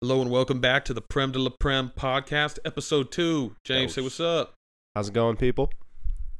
[0.00, 3.56] Hello and welcome back to the Prem de la Prem podcast, episode two.
[3.64, 4.54] James, say what's up?
[4.94, 5.72] How's it going, people?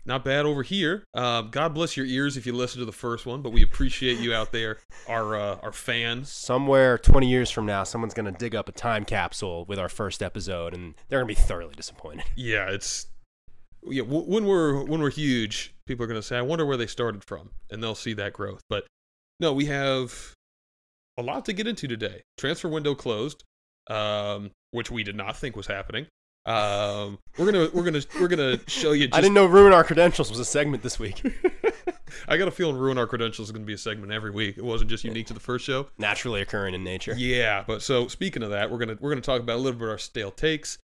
[0.07, 1.03] Not bad over here.
[1.13, 4.21] Uh, God bless your ears if you listen to the first one, but we appreciate
[4.21, 6.31] you out there, our uh, our fans.
[6.31, 9.89] Somewhere 20 years from now, someone's going to dig up a time capsule with our
[9.89, 12.27] first episode, and they're going to be thoroughly disappointed.
[12.37, 13.09] Yeah, it's
[13.83, 14.05] yeah.
[14.05, 17.25] W- when we're when we're huge, people are gonna say, "I wonder where they started
[17.25, 18.61] from," and they'll see that growth.
[18.71, 18.87] But
[19.41, 20.35] no, we have
[21.19, 22.23] a lot to get into today.
[22.39, 23.43] Transfer window closed,
[23.89, 26.07] um, which we did not think was happening.
[26.47, 29.09] Um, we're gonna we're gonna we're gonna show you.
[29.09, 31.23] Just, I didn't know Ruin Our Credentials was a segment this week.
[32.29, 34.59] I got a feeling ruin our credentials is going to be a segment every week.
[34.59, 35.89] It wasn't just unique to the first show.
[35.99, 37.15] Naturally occurring in nature.
[37.17, 39.87] Yeah, but so speaking of that, we're gonna we're gonna talk about a little bit
[39.87, 40.79] of our stale takes.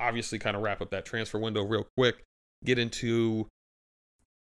[0.00, 2.22] Obviously, kind of wrap up that transfer window real quick.
[2.64, 3.46] Get into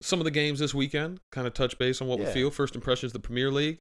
[0.03, 1.21] some of the games this weekend.
[1.33, 2.51] Kind of touch base on what we feel.
[2.51, 3.79] First impressions of the Premier League.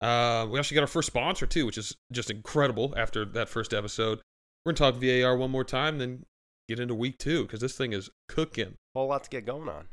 [0.00, 2.94] Uh, we actually got our first sponsor too, which is just incredible.
[2.96, 4.20] After that first episode,
[4.64, 6.24] we're gonna talk VAR one more time, then
[6.68, 8.74] get into week two because this thing is cooking.
[8.94, 9.88] Whole lot to get going on.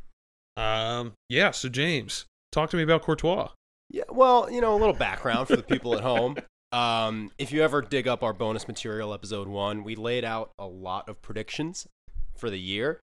[0.58, 1.52] Um, yeah.
[1.52, 3.50] So James, talk to me about Courtois.
[3.90, 6.38] Yeah, well, you know, a little background for the people at home.
[6.72, 10.66] Um, if you ever dig up our bonus material, episode one, we laid out a
[10.66, 11.88] lot of predictions
[12.36, 13.00] for the year.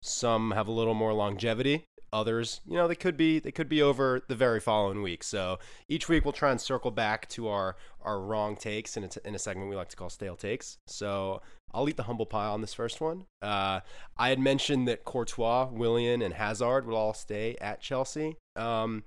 [0.00, 1.84] Some have a little more longevity.
[2.12, 5.22] Others, you know, they could be they could be over the very following week.
[5.22, 5.58] So
[5.88, 9.34] each week we'll try and circle back to our our wrong takes in a, in
[9.34, 10.78] a segment we like to call stale takes.
[10.86, 11.40] So
[11.72, 13.26] I'll eat the humble pie on this first one.
[13.42, 13.80] Uh,
[14.18, 18.36] I had mentioned that Courtois, Willian, and Hazard would all stay at Chelsea.
[18.56, 19.04] Um,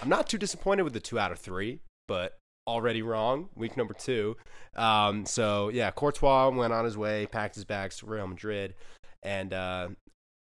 [0.00, 3.48] I'm not too disappointed with the two out of three, but already wrong.
[3.54, 4.36] Week number two.
[4.74, 8.74] Um, so yeah, Courtois went on his way, packed his bags to Real Madrid,
[9.22, 9.88] and uh,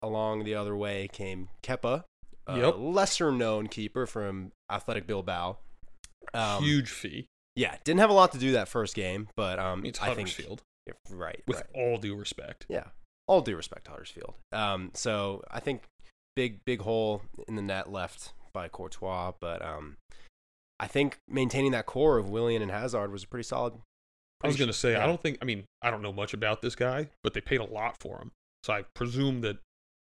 [0.02, 2.04] along the other way came Kepa,
[2.46, 2.74] a Yep.
[2.78, 5.58] lesser known keeper from Athletic Bilbao.
[6.34, 7.27] Um, Huge fee.
[7.56, 10.28] Yeah, didn't have a lot to do that first game, but um, it's I think
[10.28, 10.62] Huddersfield.
[10.86, 11.66] yeah, right, With right.
[11.74, 12.66] all due respect.
[12.69, 12.84] Yeah,
[13.26, 14.34] all due respect to Huddersfield.
[14.52, 15.84] Um, so I think
[16.37, 19.97] big big hole in the net left by Courtois, but um,
[20.78, 23.75] I think maintaining that core of Willian and Hazard was a pretty solid.
[24.44, 26.62] I was going to say, I don't think, I mean, I don't know much about
[26.62, 28.31] this guy, but they paid a lot for him.
[28.62, 29.58] So I presume that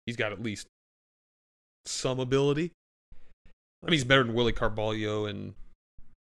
[0.06, 0.66] he's got at least
[1.86, 2.72] some ability.
[3.82, 5.54] I mean, he's better than Willy Caballero and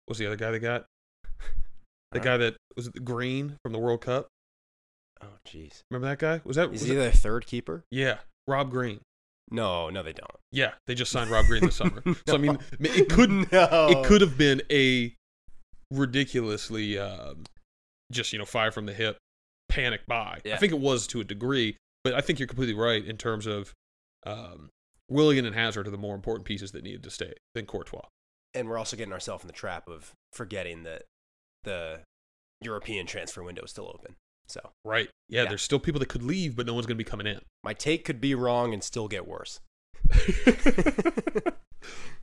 [0.06, 0.84] what's the other guy they got?
[2.12, 4.28] The Uh, guy that was it the Green from the World Cup.
[5.20, 5.82] Oh, jeez.
[5.90, 6.40] Remember that guy?
[6.44, 6.66] Was that?
[6.66, 7.82] Is was he that- their third keeper?
[7.90, 9.00] yeah, Rob Green.
[9.50, 10.30] No, no, they don't.
[10.50, 12.02] Yeah, they just signed Rob Green this summer.
[12.26, 13.88] So I mean, it could no.
[13.90, 15.14] it could have been a
[15.90, 17.44] ridiculously um,
[18.12, 19.18] just you know fire from the hip
[19.68, 20.40] panic buy.
[20.50, 21.76] I think it was to a degree,
[22.10, 23.74] but I think you're completely right in terms of
[24.24, 24.70] um,
[25.10, 28.06] Willian and Hazard are the more important pieces that needed to stay than Courtois.
[28.54, 31.02] And we're also getting ourselves in the trap of forgetting that
[31.64, 32.00] the
[32.62, 34.16] European transfer window is still open.
[34.48, 35.10] So Right?
[35.28, 35.48] Yeah, Yeah.
[35.50, 37.40] there's still people that could leave, but no one's going to be coming in.
[37.62, 39.60] my take could be wrong and still get worse.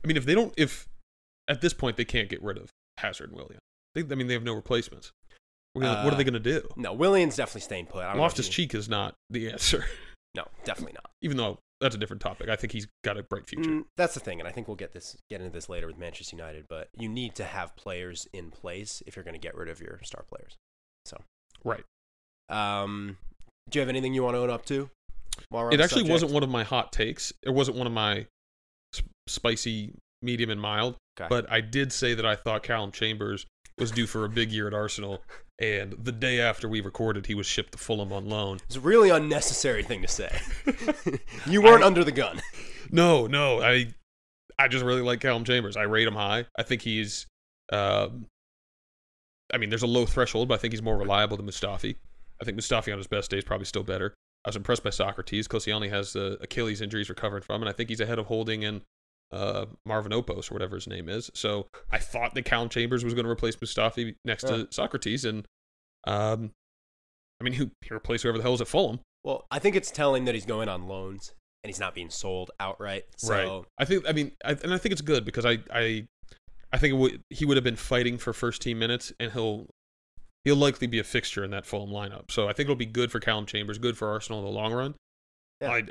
[0.02, 0.88] I mean, if they don't, if
[1.48, 3.60] at this point they can't get rid of Hazard and Willian,
[3.94, 5.12] they, I mean, they have no replacements.
[5.82, 6.68] Gonna, what are Uh, they going to do?
[6.76, 8.02] No, Willian's definitely staying put.
[8.02, 9.84] I don't know Loftus Cheek is not the answer,
[10.36, 11.10] No, definitely not.
[11.22, 12.48] even though that's a different topic.
[12.48, 13.70] I think he's got a bright future.
[13.70, 15.98] Mm, that's the thing, and I think we'll get this get into this later with
[15.98, 16.66] Manchester United.
[16.68, 19.80] But you need to have players in place if you're going to get rid of
[19.80, 20.56] your star players.
[21.04, 21.18] So
[21.64, 21.84] right.
[22.48, 23.18] Um,
[23.70, 24.88] do you have anything you want to own up to?
[25.52, 27.32] It actually wasn't one of my hot takes.
[27.42, 28.26] It wasn't one of my
[28.96, 30.96] sp- spicy, medium, and mild.
[31.20, 31.28] Okay.
[31.28, 33.44] But I did say that I thought Callum Chambers
[33.78, 35.22] was due for a big year at Arsenal.
[35.58, 38.58] And the day after we recorded, he was shipped to Fulham on loan.
[38.66, 40.38] It's a really unnecessary thing to say.
[41.46, 42.40] you weren't I- under the gun.
[42.92, 43.88] No, no, I,
[44.60, 45.76] I just really like Callum Chambers.
[45.76, 46.46] I rate him high.
[46.56, 47.26] I think he's,
[47.72, 48.26] um,
[49.52, 51.96] I mean, there's a low threshold, but I think he's more reliable than Mustafi.
[52.40, 54.14] I think Mustafi on his best day is probably still better.
[54.44, 57.68] I was impressed by Sokratis because he only has the Achilles injuries recovered from, and
[57.68, 58.82] I think he's ahead of Holding and
[59.32, 61.30] uh, Marvin Opos or whatever his name is.
[61.34, 64.56] So I thought that Callum Chambers was going to replace Mustafi next Yeah.
[64.58, 65.46] to Sokratis, and
[66.06, 66.52] um,
[67.40, 69.90] I mean, who he replaced whoever the hell is at Fulham, Well, I think it's
[69.90, 71.32] telling that he's going on loans
[71.64, 73.04] and he's not being sold outright.
[73.16, 73.64] So right?
[73.78, 76.06] I think, I mean, I, and I think it's good because I, I,
[76.72, 79.66] I think it would, he would have been fighting for first team minutes, and he'll.
[80.44, 83.10] He'll likely be a fixture in that Fulham lineup, so I think it'll be good
[83.10, 84.94] for Callum Chambers, good for Arsenal in the long run.
[85.60, 85.72] Yeah.
[85.72, 85.82] I,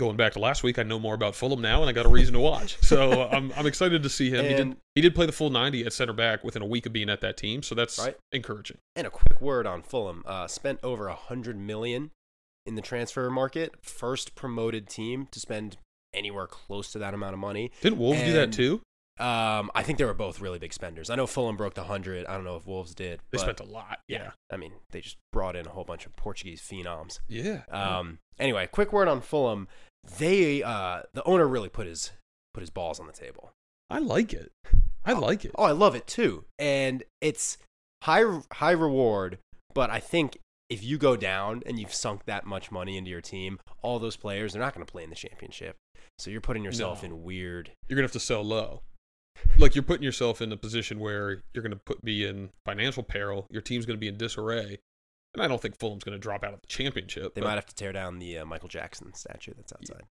[0.00, 2.08] going back to last week, I know more about Fulham now, and I got a
[2.08, 2.76] reason to watch.
[2.82, 4.44] So I'm I'm excited to see him.
[4.44, 6.92] he did he did play the full 90 at center back within a week of
[6.92, 8.16] being at that team, so that's Right.
[8.32, 8.78] encouraging.
[8.96, 10.24] And a quick word on Fulham.
[10.26, 12.10] Uh, spent over a hundred million
[12.66, 13.74] in the transfer market.
[13.82, 15.76] First promoted team to spend
[16.12, 17.70] anywhere close to that amount of money.
[17.82, 18.80] Didn't Wolves do that too?
[19.18, 21.10] Um, I think they were both really big spenders.
[21.10, 22.24] I know Fulham broke the hundred.
[22.24, 23.20] I don't know if Wolves did.
[23.30, 23.98] They spent a lot.
[24.08, 24.30] yeah.
[24.50, 27.18] I mean, they just brought in a whole bunch of Portuguese phenoms.
[27.28, 27.60] Yeah.
[27.70, 29.68] Um, anyway, quick word on Fulham.
[30.18, 32.12] They uh, the owner really put his
[32.54, 33.52] put his balls on the table.
[33.88, 34.50] I like it.
[35.04, 35.52] I like it.
[35.56, 36.44] Oh, I love it too.
[36.58, 37.58] And it's
[38.02, 39.38] high high reward,
[39.74, 40.38] but I think
[40.68, 44.16] if you go down and you've sunk that much money into your team, all those
[44.16, 45.76] players they're not going to play in the championship.
[46.18, 47.06] So you're putting yourself No.
[47.08, 47.72] in weird.
[47.88, 48.82] You're gonna have to sell low.
[49.58, 53.46] Like you're putting yourself in a position where you're gonna put be in financial peril.
[53.50, 54.78] Your team's gonna be in disarray.
[55.34, 57.34] And I don't think Fulham's gonna drop out of the championship.
[57.34, 60.04] They might have to tear down the uh, Michael Jackson statue that's outside.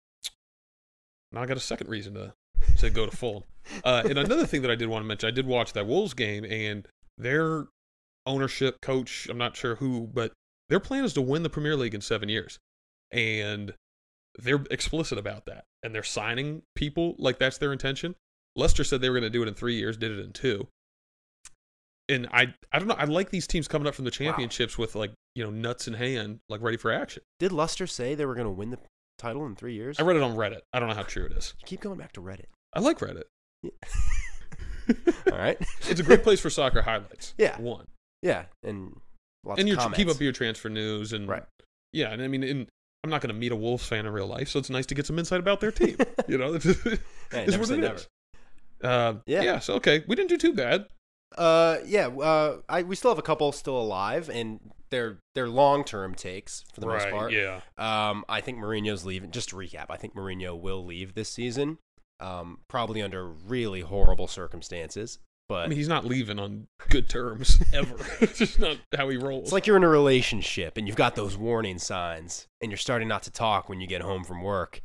[1.32, 2.34] Now I got a second reason to
[2.78, 3.44] to go to Fulham.
[3.84, 6.14] Uh, and another thing that I did want to mention, I did watch that Wolves
[6.14, 6.86] game, and
[7.18, 7.66] their
[8.26, 10.32] ownership coach, I'm not sure who, but
[10.68, 12.58] their plan is to win the Premier League in seven years,
[13.10, 13.74] and
[14.38, 18.14] they're explicit about that, and they're signing people like that's their intention.
[18.54, 20.68] Leicester said they were going to do it in three years, did it in two.
[22.08, 22.94] And I, I don't know.
[22.96, 25.94] I like these teams coming up from the championships with like you know nuts in
[25.94, 27.22] hand, like ready for action.
[27.40, 28.78] Did Leicester say they were going to win the
[29.18, 29.98] title in three years?
[29.98, 30.60] I read it on Reddit.
[30.72, 31.54] I don't know how true it is.
[31.60, 32.46] You keep going back to Reddit.
[32.72, 33.24] I like Reddit.
[33.62, 33.70] Yeah.
[35.32, 35.58] All right.
[35.88, 37.34] it's a great place for soccer highlights.
[37.38, 37.58] Yeah.
[37.60, 37.86] one,
[38.22, 38.96] yeah, and
[39.44, 41.42] lots and you keep up your transfer news and Right.
[41.92, 42.68] Yeah, and I mean, in,
[43.02, 44.94] I'm not going to meet a Wolves fan in real life, so it's nice to
[44.94, 45.96] get some insight about their team.
[46.28, 46.98] you know, Hey,
[47.32, 48.08] it's never what it is.
[48.82, 49.42] Uh, Yeah.
[49.42, 49.58] yeah.
[49.58, 50.86] So okay, we didn't do too bad.
[51.36, 52.08] Uh, yeah.
[52.08, 56.64] Uh, I we still have a couple still alive, and they're they're long term takes
[56.72, 57.32] for the most part.
[57.32, 57.60] Yeah.
[57.78, 59.30] Um, I think Mourinho's leaving.
[59.30, 61.78] Just to recap, I think Mourinho will leave this season.
[62.20, 65.18] Um, probably under really horrible circumstances.
[65.48, 67.94] But I mean, he's not leaving on good terms ever.
[68.20, 69.44] it's just not how he rolls.
[69.44, 73.06] it's like you're in a relationship and you've got those warning signs, and you're starting
[73.06, 74.80] not to talk when you get home from work,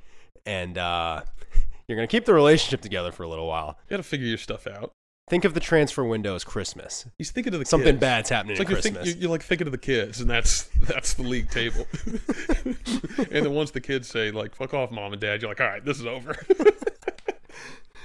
[0.46, 1.22] and uh,
[1.88, 3.78] you're gonna keep the relationship together for a little while.
[3.86, 4.92] you got to figure your stuff out.
[5.32, 7.06] Think of the transfer window as Christmas.
[7.18, 8.02] He's thinking of the Something kids.
[8.02, 9.04] bad's happening It's like you're, Christmas.
[9.06, 11.88] think, you're, you're like thinking of the kids, and that's that's the league table.
[12.66, 15.68] and then once the kids say like "fuck off, mom and dad," you're like, "All
[15.68, 16.36] right, this is over."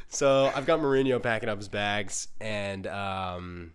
[0.09, 3.73] So I've got Mourinho packing up his bags, and um,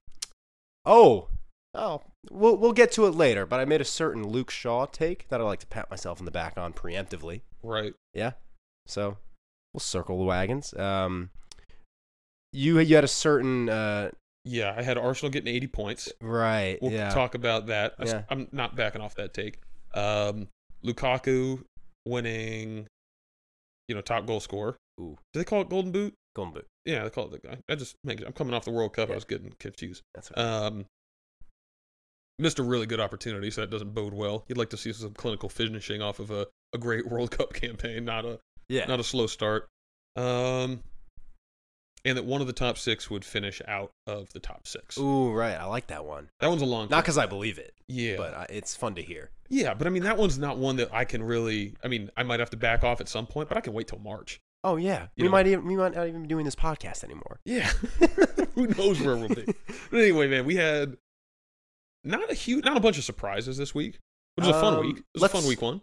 [0.86, 1.28] oh,
[1.76, 2.02] oh,
[2.32, 3.46] we'll we'll get to it later.
[3.46, 6.26] But I made a certain Luke Shaw take that I like to pat myself in
[6.26, 7.42] the back on preemptively.
[7.62, 7.94] right.
[8.14, 8.32] Yeah,
[8.88, 9.18] so
[9.74, 10.74] we'll circle the wagons.
[10.76, 11.32] Um,
[12.54, 14.12] you you had a certain uh,
[14.46, 16.12] Yeah, I had Arsenal getting 80 points.
[16.22, 16.78] right?
[16.82, 17.96] We'll yeah, talk about that.
[18.30, 19.60] I'm not backing off that take.
[19.94, 20.48] Um,
[20.84, 21.64] Lukaku
[22.06, 22.88] winning,
[23.88, 24.76] you know, top goal scorer.
[25.00, 25.18] Ooh.
[25.34, 26.14] Do they call it Golden Boot?
[26.36, 26.68] Golden boot.
[26.86, 27.58] Yeah, they call it the guy.
[27.70, 29.10] I just make I'm coming off the World Cup.
[29.10, 30.02] I was getting confused.
[30.16, 30.42] That's right.
[30.42, 30.86] Um,
[32.40, 34.46] missed a really good opportunity, so that doesn't bode well.
[34.48, 38.06] You'd like to see some clinical finishing off of a, a great World Cup campaign,
[38.06, 38.40] not a
[38.70, 39.68] yeah, not a slow start.
[40.16, 40.82] Um,
[42.06, 44.98] and that one of the top six would finish out of the top six.
[44.98, 45.56] ooh, right.
[45.56, 46.30] I like that one.
[46.40, 46.88] That one's a long.
[46.90, 49.30] Not because I believe it, yeah, but uh, it's fun to hear.
[49.50, 51.76] yeah, but I mean that one's not one that I can really.
[51.84, 53.88] I mean, I might have to back off at some point, but I can wait
[53.88, 54.40] till March.
[54.64, 55.32] Oh yeah, You we know.
[55.32, 57.40] might even we might not even be doing this podcast anymore.
[57.46, 57.68] Yeah,
[58.56, 59.46] who knows where we'll be?
[59.90, 60.98] But anyway, man, we had
[62.04, 64.00] not a huge, not a bunch of surprises this week.
[64.38, 64.98] It was a fun Um, week.
[64.98, 65.82] It was a fun week one.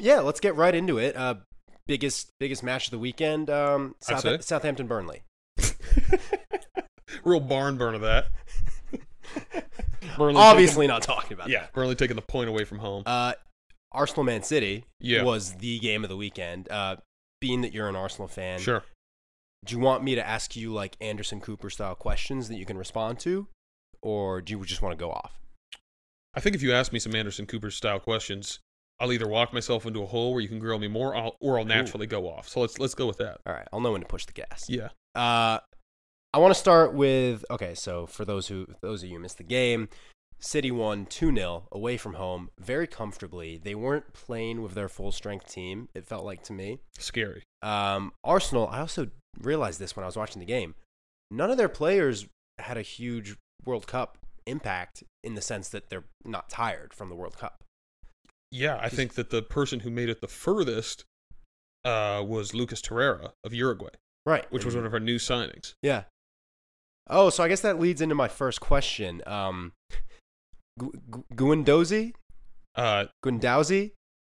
[0.00, 1.16] Yeah, let's get right into it.
[1.16, 1.36] Uh,
[1.86, 3.50] biggest biggest match of the weekend.
[3.50, 5.22] Um, South- Southampton Burnley.
[7.24, 8.26] Real barn burn of that.
[10.16, 13.02] Burnley Obviously not talking about taking, yeah, Burnley taking the point away from home.
[13.06, 13.34] Uh,
[13.92, 15.22] Arsenal Man City Yeah.
[15.22, 16.70] was the game of the weekend.
[16.70, 16.96] Uh,
[17.40, 18.84] being that you're an Arsenal fan, sure.
[19.64, 22.76] do you want me to ask you like Anderson Cooper style questions that you can
[22.78, 23.48] respond to,
[24.02, 25.32] or do you just want to go off?
[26.34, 28.60] I think if you ask me some Anderson Cooper style questions,
[29.00, 31.58] I'll either walk myself into a hole where you can grill me more, I'll, or
[31.58, 32.48] I'll naturally go off.
[32.48, 33.40] So let's let's go with that.
[33.46, 34.66] All right, I'll know when to push the gas.
[34.68, 34.88] Yeah.
[35.14, 35.58] Uh,
[36.34, 37.74] I want to start with okay.
[37.74, 39.88] So for those who those of you who missed the game,
[40.40, 43.58] City won two 0 away from home very comfortably.
[43.62, 45.88] They weren't playing with their full strength team.
[45.94, 46.78] It felt like to me.
[46.98, 47.42] Scary.
[47.62, 48.66] Um, Arsenal.
[48.68, 49.08] I also
[49.40, 50.74] realized this when I was watching the game.
[51.30, 52.26] None of their players
[52.58, 57.14] had a huge World Cup impact in the sense that they're not tired from the
[57.14, 57.62] World Cup.
[58.50, 61.04] Yeah, I think that the person who made it the furthest
[61.84, 63.88] uh, was Lucas Torreira of Uruguay,
[64.26, 64.44] Right.
[64.52, 65.74] which was one of our new signings.
[65.82, 66.02] Yeah.
[67.08, 69.22] Oh, so I guess that leads into my first question.
[69.26, 69.72] Um,
[70.78, 72.12] Gu- Gu- Guendouzi?
[72.74, 73.04] Uh,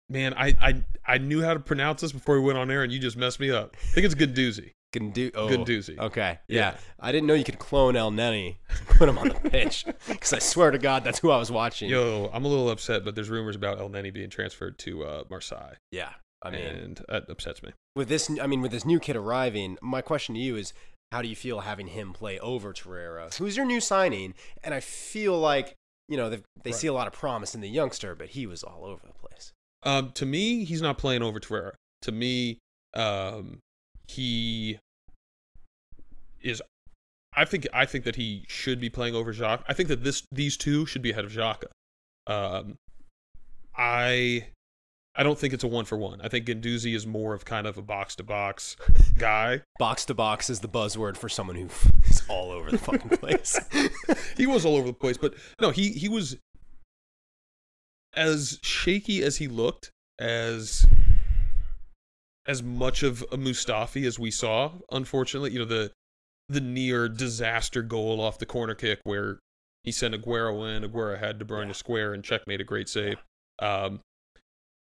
[0.10, 2.92] man, I, I I knew how to pronounce this before we went on air, and
[2.92, 3.76] you just messed me up.
[3.82, 4.72] I think it's Gunduzi.
[4.96, 5.98] Gandu- oh, Gunduzi.
[6.00, 6.40] Okay.
[6.48, 6.60] Yeah.
[6.72, 6.78] Yeah.
[7.00, 10.32] I didn't know you could clone El Neni and put him on the pitch because
[10.32, 11.90] I swear to God, that's who I was watching.
[11.90, 15.24] Yo, I'm a little upset, but there's rumors about El Neni being transferred to uh,
[15.30, 16.12] Marseille, Yeah.
[16.42, 17.72] I mean, and that upsets me.
[17.96, 20.74] with this, I mean, with this new kid arriving, my question to you is,
[21.12, 24.34] how do you feel having him play over Torreira, who's your new signing?
[24.64, 25.74] And I feel like
[26.08, 26.76] you know they they Right.
[26.76, 29.52] see a lot of promise in the youngster, but he was all over the place.
[29.84, 31.74] Um, to me, he's not playing over Torreira.
[32.04, 32.60] To me,
[32.96, 33.60] um,
[34.08, 34.80] he
[36.42, 36.62] is.
[37.38, 39.64] I think I think that he should be playing over Xhaka.
[39.68, 41.68] I think that this these two should be ahead of Xhaka.
[42.28, 42.76] Um,
[43.78, 44.48] I
[45.18, 46.20] I don't think it's a one for one.
[46.22, 48.76] I think Ganduzi is more of kind of a box to box
[49.18, 49.62] guy.
[49.80, 51.68] Box to box is the buzzword for someone who
[52.10, 53.58] is all over the fucking place.
[54.36, 56.36] he was all over the place, but no, he he was
[58.14, 60.86] as shaky as he looked, as
[62.48, 64.72] as much of a Mustafi as we saw.
[64.92, 65.92] Unfortunately, you know the
[66.50, 69.40] the near disaster goal off the corner kick where
[69.84, 70.84] he sent Aguero in.
[70.90, 71.72] Aguero had De Bruyne Yeah.
[71.74, 73.18] square and Cech made a great save.
[73.60, 74.02] Um,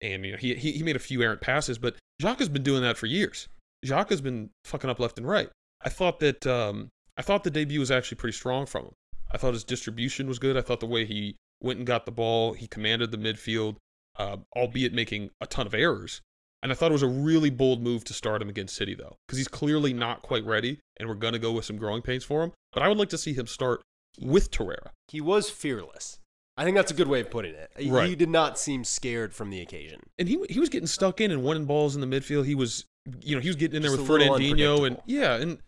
[0.03, 2.83] and you know he, he made a few errant passes, but Xhaka has been doing
[2.83, 3.49] that for years.
[3.85, 5.49] Xhaka has been fucking up left and right.
[5.85, 8.93] I thought that um, I thought the debut was actually pretty strong from him.
[9.31, 10.57] I thought his distribution was good.
[10.57, 13.77] I thought the way he went and got the ball, he commanded the midfield,
[14.19, 16.21] uh, albeit making a ton of errors.
[16.63, 19.17] And I thought it was a really bold move to start him against City, though,
[19.27, 22.45] because he's clearly not quite ready, and we're to go with some growing pains for
[22.45, 22.53] him.
[22.73, 23.83] But I would like to see him start
[24.21, 24.91] with Torreira.
[25.09, 26.19] he was fearless.
[26.57, 27.71] I think that's a good way of putting it.
[27.79, 30.01] He- He did not seem scared from the occasion.
[30.19, 32.45] and he he was getting stuck in and winning balls in the midfield.
[32.45, 32.85] He was,
[33.23, 35.59] you know, he was getting in there Just with Fernandinho and yeah, and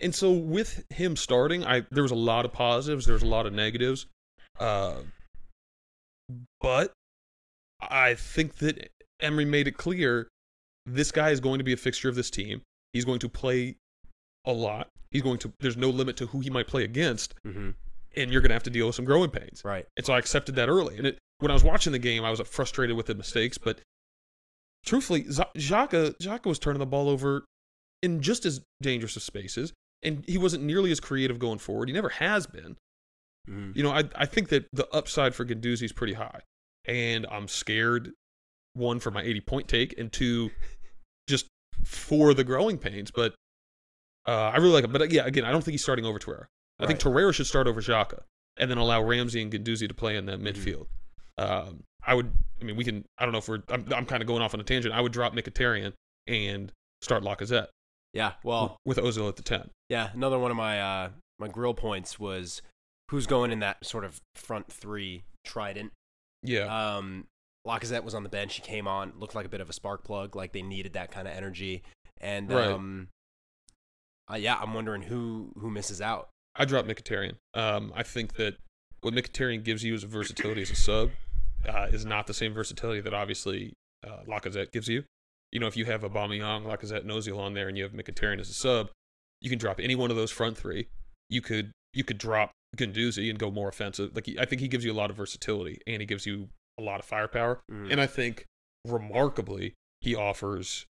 [0.00, 3.26] and so with him starting, I there was a lot of positives, there was a
[3.26, 4.06] lot of negatives,
[4.58, 5.00] uh,
[6.60, 6.92] but
[7.80, 10.28] I think that Emery made it clear
[10.86, 12.62] this guy is going to be a fixture of this team.
[12.92, 13.76] He's going to play
[14.44, 14.88] a lot.
[15.10, 15.52] He's going to.
[15.60, 17.70] There's no limit to who he might play against, Mm-hmm.
[18.16, 19.62] And you're going to have to deal with some growing pains.
[19.64, 19.86] Right.
[19.96, 20.96] And so I accepted that early.
[20.96, 23.58] And it, when I was watching the game, I was frustrated with the mistakes.
[23.58, 23.80] But
[24.84, 27.44] truthfully, Xhaka, Xhaka was turning the ball over
[28.02, 29.72] in just as dangerous of spaces.
[30.02, 31.88] And he wasn't nearly as creative going forward.
[31.88, 32.76] He never has been.
[33.48, 33.76] Mhm.
[33.76, 36.40] You know, I, I think that the upside for Ganduzi is pretty high.
[36.86, 38.12] And I'm scared,
[38.74, 40.50] one, for my 80 point take, and two,
[41.28, 41.46] just
[41.84, 43.10] for the growing pains.
[43.10, 43.34] But
[44.26, 44.92] uh, I really like him.
[44.92, 46.46] But uh, yeah, again, I don't think he's starting over Torreira.
[46.80, 47.14] I think Right.
[47.14, 48.22] Torreira should start over Xhaka
[48.56, 50.46] and then allow Ramsey and Ganduzi to play in Mm-hmm.
[50.46, 50.86] midfield.
[51.38, 54.22] Um, I would, I mean, we can, I don't know if we're, I'm, I'm kind
[54.22, 54.94] of going off on a tangent.
[54.94, 55.92] I would drop Mkhitaryan
[56.26, 56.72] and
[57.02, 57.68] start Lacazette
[58.12, 58.32] Yeah.
[58.42, 59.70] Well, with Ozil at the 10.
[59.88, 60.10] yeah.
[60.14, 61.08] Another one of my uh,
[61.38, 62.60] my grill points was
[63.10, 65.92] who's going in that sort of front three trident.
[66.42, 66.96] Yeah.
[66.96, 67.26] Um,
[67.66, 68.54] Lacazette was on the bench.
[68.56, 70.36] He came on, looked like a bit of a spark plug.
[70.36, 71.82] Like they needed that kind of energy.
[72.20, 72.68] And Right.
[72.68, 73.08] um,
[74.30, 76.28] uh, yeah, I'm wondering who who misses out.
[76.56, 77.36] I drop Mkhitaryan.
[77.54, 78.56] Um, I think that
[79.00, 81.10] what Mkhitaryan gives you as a versatility as a sub
[81.68, 83.72] uh, is not the same versatility that obviously
[84.06, 85.04] uh, Lacazette gives you.
[85.52, 88.40] You know, if you have Aubameyang, Lacazette, and Ozil on there, and you have Mkhitaryan
[88.40, 88.90] as a sub,
[89.40, 90.88] you can drop any one of those front three.
[91.28, 94.14] You could you could drop Gunduzi and go more offensive.
[94.14, 96.48] Like he, I think he gives you a lot of versatility and he gives you
[96.78, 97.60] a lot of firepower.
[97.70, 97.90] Mhm.
[97.90, 98.44] And I think
[98.86, 100.86] remarkably he offers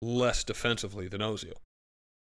[0.00, 1.54] less defensively than Ozil.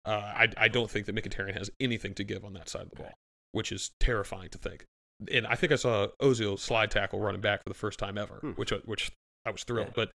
[0.05, 2.89] Uh, I I don't think that Mkhitaryan has anything to give on that side of
[2.91, 3.13] the ball,
[3.51, 4.85] which is terrifying to think.
[5.31, 8.35] And I think I saw Ozil slide tackle running back for the first time ever,
[8.41, 8.51] Hmm.
[8.51, 9.11] which which
[9.45, 9.87] I was thrilled.
[9.87, 9.93] Yeah.
[9.95, 10.11] But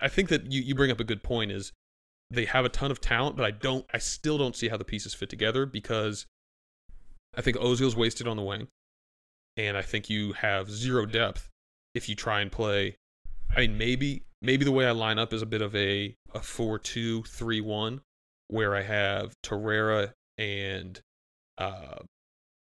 [0.00, 1.72] I think that you, you bring up a good point is
[2.30, 4.84] they have a ton of talent, but I don't I still don't see how the
[4.84, 6.26] pieces fit together because
[7.36, 8.68] I think Ozil's wasted on the wing,
[9.56, 11.48] and I think you have zero depth
[11.94, 12.96] if you try and play.
[13.56, 16.40] I mean, maybe maybe the way I line up is a bit of a a
[16.40, 18.00] four two three one,
[18.54, 21.00] where I have Torreira and
[21.58, 21.96] uh,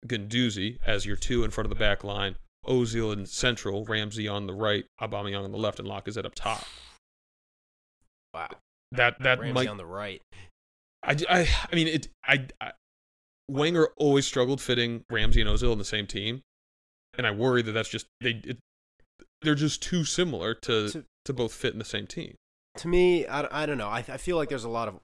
[0.07, 4.47] Ganduzi as your two in front of the back line, Ozil in central, Ramsey on
[4.47, 6.63] the right, Aubameyang on the left, and Lacazette up top.
[8.33, 8.49] Wow.
[8.91, 10.21] That that Ramsey might on the right.
[11.03, 12.07] I, I, I mean, it.
[12.25, 12.71] I, I
[13.47, 16.41] Wenger always struggled fitting Ramsey and Ozil in the same team,
[17.17, 18.41] and I worry that that's just they.
[18.43, 18.57] It,
[19.43, 22.33] they're just too similar to To- to both fit in the same team.
[22.77, 23.89] To me, I, I don't know.
[23.89, 24.95] I, I feel like there's a lot of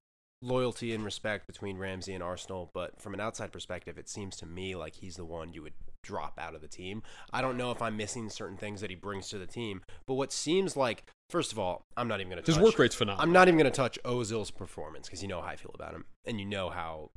[0.44, 4.46] loyalty and respect between Ramsey and Arsenal, but from an outside perspective, it seems to
[4.46, 5.74] me like he's the one you would
[6.04, 7.02] drop out of the team.
[7.32, 10.16] I don't know if I'm missing certain things that he brings to the team, but
[10.16, 12.56] what seems like, first of all, I'm not even going to touch.
[12.56, 13.24] His work rate's phenomenal.
[13.24, 15.94] I'm not even going to touch Ozil's performance because you know how I feel about
[15.94, 17.12] him, and you know how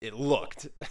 [0.00, 0.68] it looked.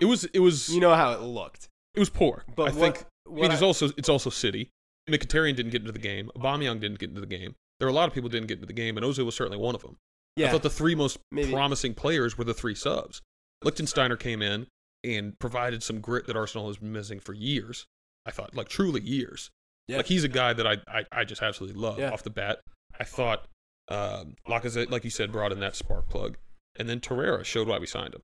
[0.00, 1.68] It was it was you know how it looked.
[1.94, 2.42] it was poor.
[2.56, 2.96] But I what- think
[3.28, 4.70] I what mean, it's I- also it's also City.
[5.08, 6.32] Mkhitaryan didn't get into the game.
[6.36, 7.54] Aubameyang didn't get into the game.
[7.78, 9.36] There were a lot of people who didn't get into the game, and Ozil was
[9.36, 9.98] certainly one of them.
[10.36, 13.22] Yeah, I thought the three most Maybe- promising players were the three subs.
[13.64, 14.66] Lichtsteiner came in
[15.04, 17.86] and provided some grit that Arsenal has been missing for years.
[18.26, 19.50] I thought, like truly years.
[19.86, 19.98] Yeah.
[19.98, 22.10] Like he's a guy that I I, I just absolutely love Yeah.
[22.10, 22.60] off the bat.
[22.98, 23.46] I thought
[23.88, 26.38] um, Lacazette, like you said, brought in that spark plug,
[26.76, 28.22] and then Torreira showed why we signed him.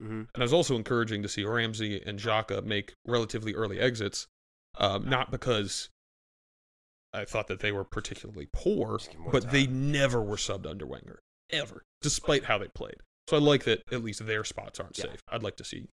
[0.00, 4.26] hmm And it was also encouraging to see Ramsey and Xhaka make relatively early exits,
[4.76, 5.88] um, not because
[7.14, 10.66] I thought that they were particularly poor, Just give more but they never were subbed
[10.66, 12.96] under Wenger, ever, despite how they played.
[13.28, 15.06] So I like that at least their spots aren't Yeah.
[15.06, 15.20] safe.
[15.28, 15.86] I'd like to see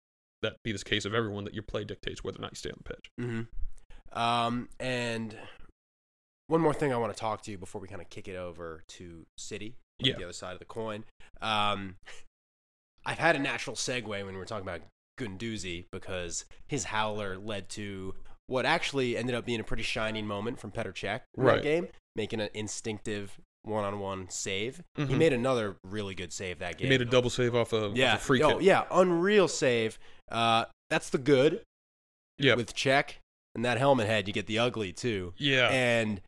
[0.42, 2.70] that be the case of everyone that your play dictates whether or not you stay
[2.70, 3.10] on the pitch.
[3.18, 3.42] hmm
[4.18, 5.38] Um, and
[6.48, 8.36] one more thing I want to talk to you before we kind of kick it
[8.36, 10.16] over to City, like Yeah.
[10.18, 11.04] the other side of the coin.
[11.40, 11.96] Um,
[13.06, 14.82] I've had a natural segue when we were talking about
[15.18, 18.14] Gunduzi because his howler led to
[18.46, 21.56] what actually ended up being a pretty shining moment from Petr Cech in Right.
[21.56, 24.82] that game, making an instinctive one-on-one save.
[24.96, 25.18] He Mhm.
[25.18, 26.86] made another really good save that game.
[26.86, 28.62] He made a double save off a, off yeah, a free oh, kick.
[28.62, 29.98] yeah, unreal save.
[30.30, 31.62] Uh, that's the good
[32.38, 32.54] Yeah.
[32.54, 33.14] with Cech
[33.54, 34.26] and that helmet head.
[34.26, 35.34] You get the ugly too.
[35.36, 35.68] yeah.
[35.68, 36.20] And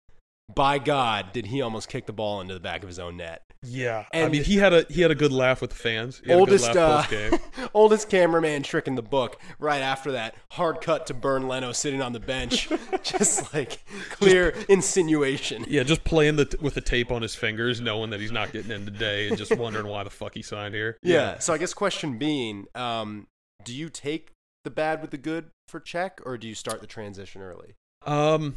[0.52, 3.42] by God, did he almost kick the ball into the back of his own net?
[3.66, 6.20] Yeah, I mean, he had a he had a good laugh with the fans.
[6.28, 9.40] Oldest, a good laugh uh, oldest cameraman trick in the book.
[9.58, 12.68] Right after that, hard cut to Bernd Leno sitting on the bench,
[13.02, 15.64] just like clear insinuation.
[15.66, 18.70] Yeah, just playing the with the tape on his fingers, knowing that he's not getting
[18.70, 20.98] in today, and just wondering why the fuck he signed here.
[21.02, 21.38] Yeah.
[21.38, 23.28] So I guess question being, um,
[23.64, 24.32] do you take
[24.64, 27.76] the bad with the good for Cech, or do you start the transition early?
[28.04, 28.56] Um,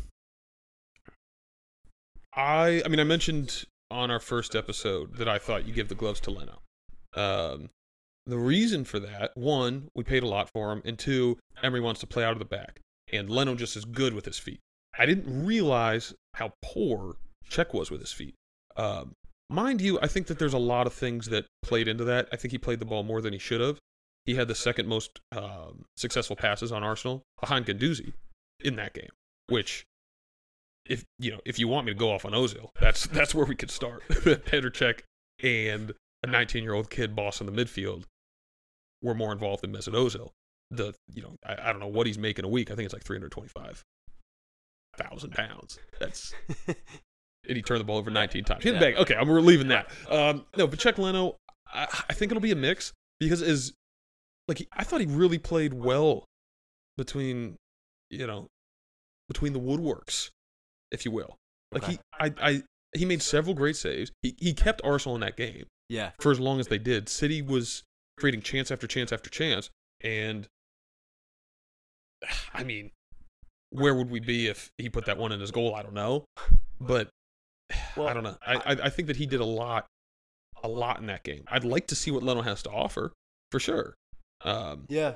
[2.38, 5.96] I I mean, I mentioned on our first episode that I thought you give the
[5.96, 6.60] gloves to Leno.
[7.16, 7.70] Um,
[8.26, 12.02] the reason for that, one, we paid a lot for him, and two, Emery wants
[12.02, 14.60] to play out of the back, and Leno just is good with his feet.
[15.00, 17.16] I didn't realize how poor
[17.50, 18.36] Cech was with his feet.
[18.76, 19.14] Um,
[19.50, 22.28] mind you, I think that there's a lot of things that played into that.
[22.32, 23.80] I think he played the ball more than he should have.
[24.26, 28.12] He had the second most um, successful passes on Arsenal behind Ganduzi
[28.60, 29.10] in that game,
[29.48, 29.86] which
[30.90, 33.46] if you know if you want me to go off on Ozil, that's that's where
[33.46, 34.04] we could start.
[34.10, 35.02] Petr Cech
[35.44, 38.04] and a 19 year old kid boss in the midfield
[39.02, 40.32] were more involved than Mesut Ozil.
[40.72, 42.72] The you know I, I don't know what he's making a week.
[42.72, 43.84] I think it's like 325
[44.98, 45.80] thousand pounds.
[46.00, 46.34] That's
[46.68, 48.64] and he turned the ball over 19 times.
[48.64, 48.96] Had the bag.
[48.96, 49.90] Okay, I'm relieving that.
[50.10, 51.38] Um, no, but Cech Leno,
[51.74, 53.74] I, I think it'll be a mix because as
[54.48, 56.26] like he, I thought he really played well
[56.98, 57.58] between
[58.10, 58.48] you know
[59.28, 60.30] between the woodworks,
[60.92, 61.36] if you will.
[61.72, 61.92] Like Okay.
[61.94, 62.64] he, I, I,
[62.98, 64.12] he made several great saves.
[64.22, 66.12] He he kept Arsenal in that game Yeah.
[66.20, 67.10] for as long as they did.
[67.10, 67.84] City was
[68.18, 69.70] creating chance after chance after chance,
[70.02, 70.48] and
[72.54, 72.92] I mean,
[73.72, 75.76] where would we be if he put that one in his goal?
[75.76, 76.26] I don't know,
[76.80, 77.10] but
[77.98, 78.38] Well, I don't know.
[78.46, 79.86] I, I I think that he did a lot,
[80.64, 81.44] a lot in that game.
[81.50, 83.12] I'd like to see what Leno has to offer
[83.52, 83.94] for sure.
[84.42, 85.16] Um, Yeah.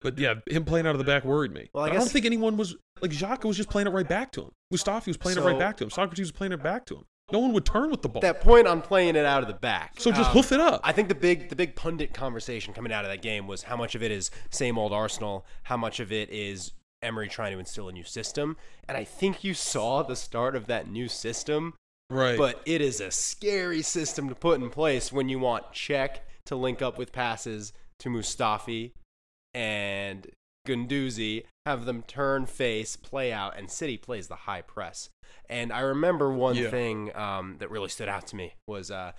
[0.00, 1.70] But yeah, him playing out of the back worried me.
[1.74, 4.30] Well, I I, don't think anyone was like Xhaka was just playing it right back
[4.32, 4.50] to him.
[4.72, 5.90] Mustafi was playing it right back to him.
[5.90, 7.04] Sokratis was playing it back to him.
[7.30, 8.22] No one would turn with the ball.
[8.22, 9.94] That point on playing it out of the back.
[9.98, 10.80] so just um, hoof it up.
[10.82, 13.76] I think the big the big pundit conversation coming out of that game was how
[13.76, 17.58] much of it is same old Arsenal, how much of it is Emery trying to
[17.58, 18.56] instill a new system.
[18.88, 21.74] And I think you saw the start of that new system,
[22.08, 22.38] right.
[22.38, 26.56] but it is a scary system to put in place when you want Cech to
[26.56, 28.92] link up with passes to Mustafi
[29.58, 30.28] and
[30.66, 35.08] Gunduzi, have them turn face, play out, and City plays the high press.
[35.48, 36.70] And I remember one Yeah.
[36.70, 39.12] thing um, that really stood out to me was uh,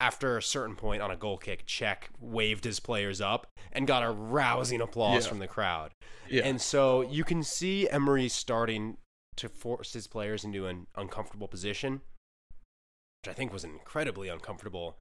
[0.00, 4.02] after a certain point on a goal kick, Cech waved his players up and got
[4.02, 5.28] a rousing applause Yeah.
[5.30, 5.90] from the crowd.
[6.28, 6.42] yeah.
[6.44, 8.98] And so you can see Emery starting
[9.36, 12.02] to force his players into an uncomfortable position,
[13.22, 14.96] which I think was an incredibly uncomfortable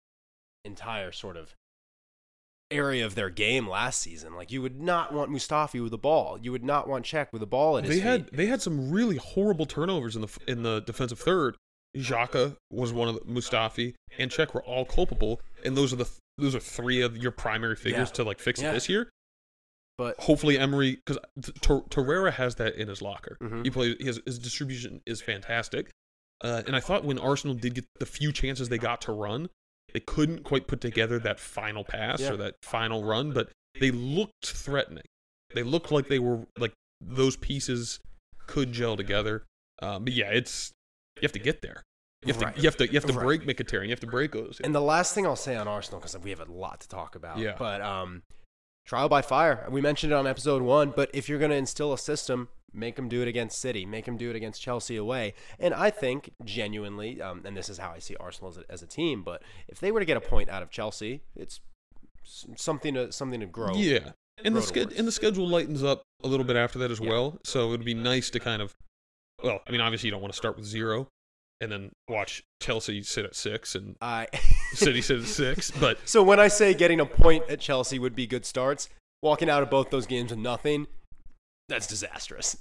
[0.63, 1.53] entire sort of
[2.71, 4.35] area of their game last season.
[4.35, 6.37] Like you would not want Mustafi with the ball.
[6.41, 8.07] You would not want Cech with the ball at his they feet.
[8.07, 11.55] had they had some really horrible turnovers in the in the defensive third.
[11.97, 16.09] Xhaka was one of the Mustafi and Cech were all culpable, and those are the
[16.37, 18.13] those are three of your primary figures Yeah.
[18.13, 18.71] to like fix Yeah.
[18.71, 19.09] it this year.
[19.97, 21.19] but Hopefully Emery, because
[21.61, 23.37] Torreira has that in his locker.
[23.41, 23.63] Mhm.
[23.65, 25.91] He plays his his distribution is fantastic,
[26.43, 29.49] uh, and I thought when Arsenal did get the few chances they got to run,
[29.93, 32.31] they couldn't quite put together that final pass Yeah.
[32.33, 33.49] or that final run, but
[33.79, 35.03] they looked threatening.
[35.53, 37.99] They looked like they were like those pieces
[38.47, 39.43] could gel together.
[39.81, 40.71] Um, but yeah, it's
[41.17, 41.81] you have to get there.
[42.25, 42.55] You have Right.
[42.55, 43.23] to you have to you have to Right.
[43.23, 43.85] break Mkhitaryan.
[43.85, 44.61] You have to break those.
[44.63, 47.15] And the last thing I'll say on Arsenal, because we have a lot to talk
[47.15, 47.37] about.
[47.39, 47.55] Yeah.
[47.57, 48.21] But um,
[48.85, 49.67] trial by fire.
[49.69, 50.93] We mentioned it on episode one.
[50.95, 53.85] But if you're going to instill a system, make them do it against City.
[53.85, 55.33] Make them do it against Chelsea away.
[55.59, 58.81] And I think genuinely, um, and this is how I see Arsenal as a, as
[58.81, 59.23] a team.
[59.23, 61.59] But if they were to get a point out of Chelsea, it's
[62.23, 63.73] something to something to grow.
[63.75, 64.11] Yeah,
[64.43, 64.95] and the grow towards.
[64.97, 67.09] and the schedule lightens up a little bit after that as Yeah.
[67.09, 67.39] well.
[67.43, 68.75] So it would be nice to kind of,
[69.43, 71.07] well, I mean, obviously you don't want to start with zero,
[71.61, 74.27] and then watch Chelsea sit at six and I
[74.73, 75.71] City sit at six.
[75.79, 78.89] But So when I say getting a point at Chelsea would be good starts,
[79.21, 80.87] walking out of both those games with nothing,
[81.69, 82.57] that's disastrous.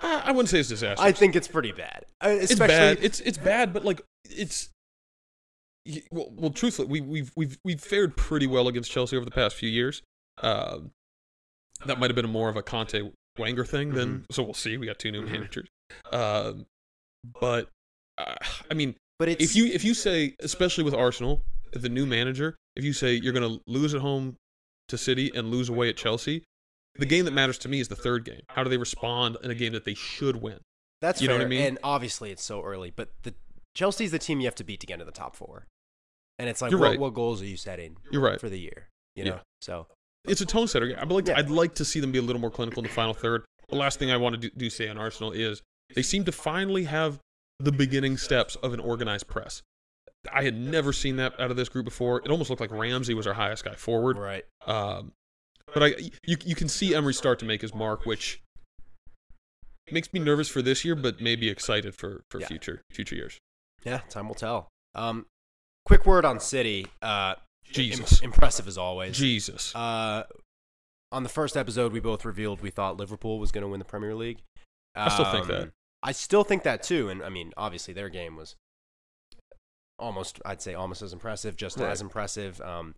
[0.00, 1.00] I, I wouldn't say it's disastrous.
[1.06, 2.04] I think it's pretty bad.
[2.24, 2.98] Uh, it's bad.
[3.02, 4.70] It's it's bad, but like it's.
[6.10, 9.54] Well, well, truthfully, we, we've we've we've fared pretty well against Chelsea over the past
[9.54, 10.02] few years.
[10.42, 10.92] Um,
[11.84, 14.24] that might have been more of a Conte Wenger thing than.
[14.30, 14.78] So we'll see.
[14.78, 15.30] We got two new Mhm.
[15.32, 15.68] managers,
[16.10, 16.64] um,
[17.40, 17.68] but
[18.18, 18.34] uh,
[18.70, 22.56] I mean, but it's if you if you say, especially with Arsenal, the new manager,
[22.76, 24.36] if you say you're going to lose at home
[24.88, 26.44] to City and lose away at Chelsea,
[26.96, 28.42] the game that matters to me is the third game.
[28.48, 30.58] How do they respond in a game that they should win?
[31.00, 31.60] that's you know what I mean?
[31.60, 33.34] And obviously it's so early, but the
[33.74, 35.66] Chelsea's the team you have to beat to get into the top four.
[36.38, 36.98] And it's like, what, right.
[36.98, 38.40] what goals are you setting You're right.
[38.40, 38.88] for the year?
[39.14, 39.30] You Yeah.
[39.30, 39.86] know, so
[40.26, 40.96] it's a tone setter.
[40.98, 41.38] I'd like to, Yeah.
[41.38, 43.44] I'd like to see them be a little more clinical in the final third.
[43.68, 45.62] The last thing I want to do, do say on Arsenal is
[45.94, 47.18] they seem to finally have
[47.60, 49.62] the beginning steps of an organized press.
[50.32, 52.18] I had never seen that out of this group before.
[52.24, 54.16] It almost looked like Ramsey was our highest guy forward.
[54.18, 54.44] right.
[54.66, 55.12] Um,
[55.72, 55.86] but I,
[56.24, 58.40] you, you can see Emery start to make his mark, which
[59.90, 62.46] makes me nervous for this year, but maybe excited for, for Yeah.
[62.48, 63.38] future future years.
[63.84, 64.68] Yeah, time will tell.
[64.94, 65.26] Um,
[65.84, 66.86] quick word on City.
[67.02, 67.34] Uh,
[67.66, 69.16] im- Jesus, impressive as always.
[69.16, 69.74] Jesus.
[69.74, 70.24] Uh,
[71.12, 73.84] on the first episode, we both revealed we thought Liverpool was going to win the
[73.84, 74.38] Premier League.
[74.94, 75.70] I still think Um, that.
[76.04, 77.08] I still think that too.
[77.08, 78.54] And I mean, obviously, their game was
[79.98, 81.90] almost, I'd say, almost as impressive, just Right.
[81.90, 82.60] as impressive.
[82.60, 82.94] Um,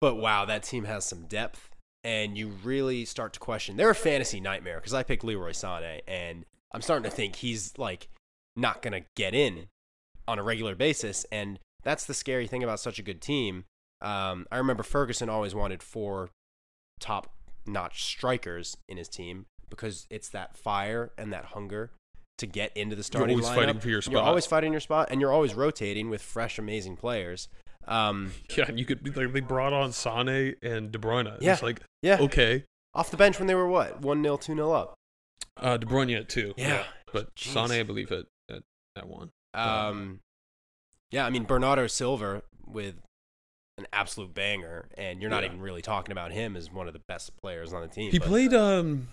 [0.00, 1.70] but wow, that team has some depth.
[2.04, 3.76] And you really start to question.
[3.76, 7.78] They're a fantasy nightmare because I picked Leroy Sané, and I'm starting to think he's
[7.78, 8.08] like
[8.56, 9.68] not going to get in
[10.26, 11.24] on a regular basis.
[11.30, 13.64] And that's the scary thing about such a good team.
[14.00, 16.30] Um, I remember Ferguson always wanted four
[16.98, 17.32] top
[17.66, 21.92] notch strikers in his team because it's that fire and that hunger
[22.42, 23.36] to get into the starting.
[23.36, 23.66] You're always lineup.
[23.66, 24.12] fighting for your spot.
[24.12, 27.48] You're always fighting your spot, and you're always rotating with fresh, amazing players.
[27.88, 31.36] Um, yeah, and you could be like, they brought on Sane and De Bruyne.
[31.40, 31.54] Yeah.
[31.54, 34.70] It's like yeah, okay, off the bench when they were what one 0 two 0
[34.72, 34.94] up.
[35.60, 36.54] uh, De Bruyne at two.
[36.56, 36.84] Yeah.
[37.12, 37.52] but Jeez.
[37.68, 38.62] Sane, I believe at at,
[38.96, 39.30] at one.
[39.54, 40.20] Um,
[41.10, 42.94] yeah, I mean Bernardo Silva with
[43.78, 45.48] an absolute banger, and you're not Yeah.
[45.48, 48.10] even really talking about him as one of the best players on the team.
[48.12, 49.08] He but- played um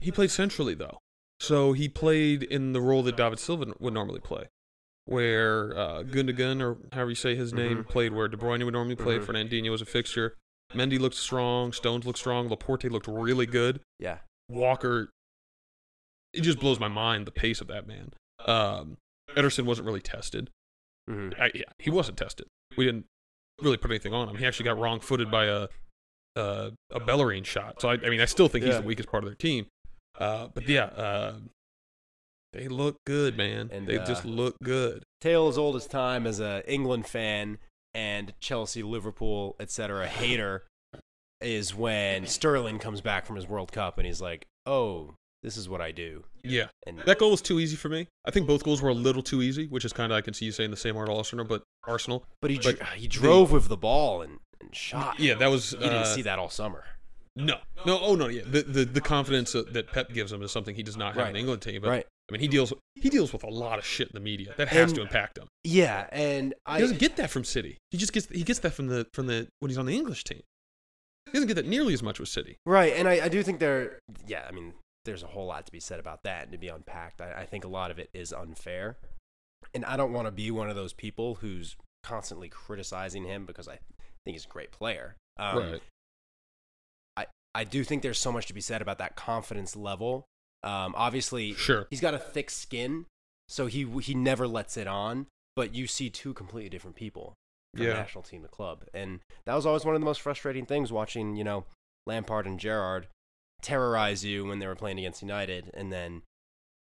[0.00, 0.98] he played centrally though.
[1.40, 4.48] So he played in the role that David Silva would normally play.
[5.04, 7.88] Where uh, Gundogan, or however you say his name, Mhm.
[7.88, 9.18] played where De Bruyne would normally play.
[9.18, 9.24] Mhm.
[9.24, 10.36] Fernandinho was a fixture.
[10.74, 11.72] Mendy looked strong.
[11.72, 12.48] Stones looked strong.
[12.48, 13.80] Laporte looked really good.
[13.98, 14.18] Yeah,
[14.50, 15.08] Walker,
[16.34, 18.12] it just blows my mind the pace of that man.
[18.44, 18.98] Um,
[19.30, 20.50] Ederson wasn't really tested.
[21.06, 22.46] hmm I, yeah, he wasn't tested.
[22.76, 23.06] We didn't
[23.62, 24.36] really put anything on him.
[24.36, 25.68] He actually got wrong-footed by a
[26.36, 27.80] a, a Bellerin shot.
[27.80, 28.80] So I, I mean, I still think he's Yeah.
[28.82, 29.66] the weakest part of their team.
[30.18, 31.34] Uh, but yeah, uh,
[32.52, 33.70] they look good, man.
[33.72, 35.04] And, they just uh, look good.
[35.20, 37.58] tale as old as time as a England fan
[37.94, 40.06] and Chelsea, Liverpool, etc.
[40.06, 40.64] hater
[41.40, 45.68] is when Sterling comes back from his World Cup and he's like, "Oh, this is
[45.68, 48.08] what I do." Yeah, And that goal was too easy for me.
[48.24, 50.34] I think both goals were a little too easy, which is kind of I can
[50.34, 52.24] see you saying the same word Arsenal, but Arsenal.
[52.40, 55.20] but he but dr- he drove with the ball and, and shot.
[55.20, 55.72] Yeah, that was.
[55.72, 56.84] you didn't uh, see that all summer.
[57.38, 58.42] No, no, oh no, yeah.
[58.44, 61.32] The the, the confidence that, Pep gives him is something he does not have in
[61.34, 61.80] the England team.
[61.82, 62.06] But Right.
[62.28, 64.68] I mean, he deals he deals with a lot of shit in the media that
[64.68, 65.48] has And- to impact him.
[65.64, 67.78] Yeah, and He I doesn't get that from City.
[67.90, 70.24] He just gets he gets that from the from the when he's on the English
[70.24, 70.42] team.
[71.26, 72.56] He doesn't get that nearly as much with City.
[72.66, 73.98] right, and I, I do think there.
[74.26, 74.74] Yeah, I mean,
[75.04, 77.20] there's a whole lot to be said about that and to be unpacked.
[77.20, 78.96] I, I think a lot of it is unfair,
[79.74, 83.68] and I don't want to be one of those people who's constantly criticizing him because
[83.68, 83.78] I
[84.24, 85.16] think he's a great player.
[85.38, 85.82] Um, right.
[87.54, 90.26] I do think there's so much to be said about that confidence level.
[90.62, 91.86] Um, obviously, Sure.
[91.90, 93.06] he's got a thick skin,
[93.48, 95.26] so he he never lets it on.
[95.56, 97.34] But you see two completely different people
[97.74, 97.92] from Yeah.
[97.92, 100.92] the national team, the club, and that was always one of the most frustrating things
[100.92, 101.36] watching.
[101.36, 101.64] You know,
[102.06, 103.08] Lampard and Gerrard
[103.62, 106.22] terrorize you when they were playing against United, and then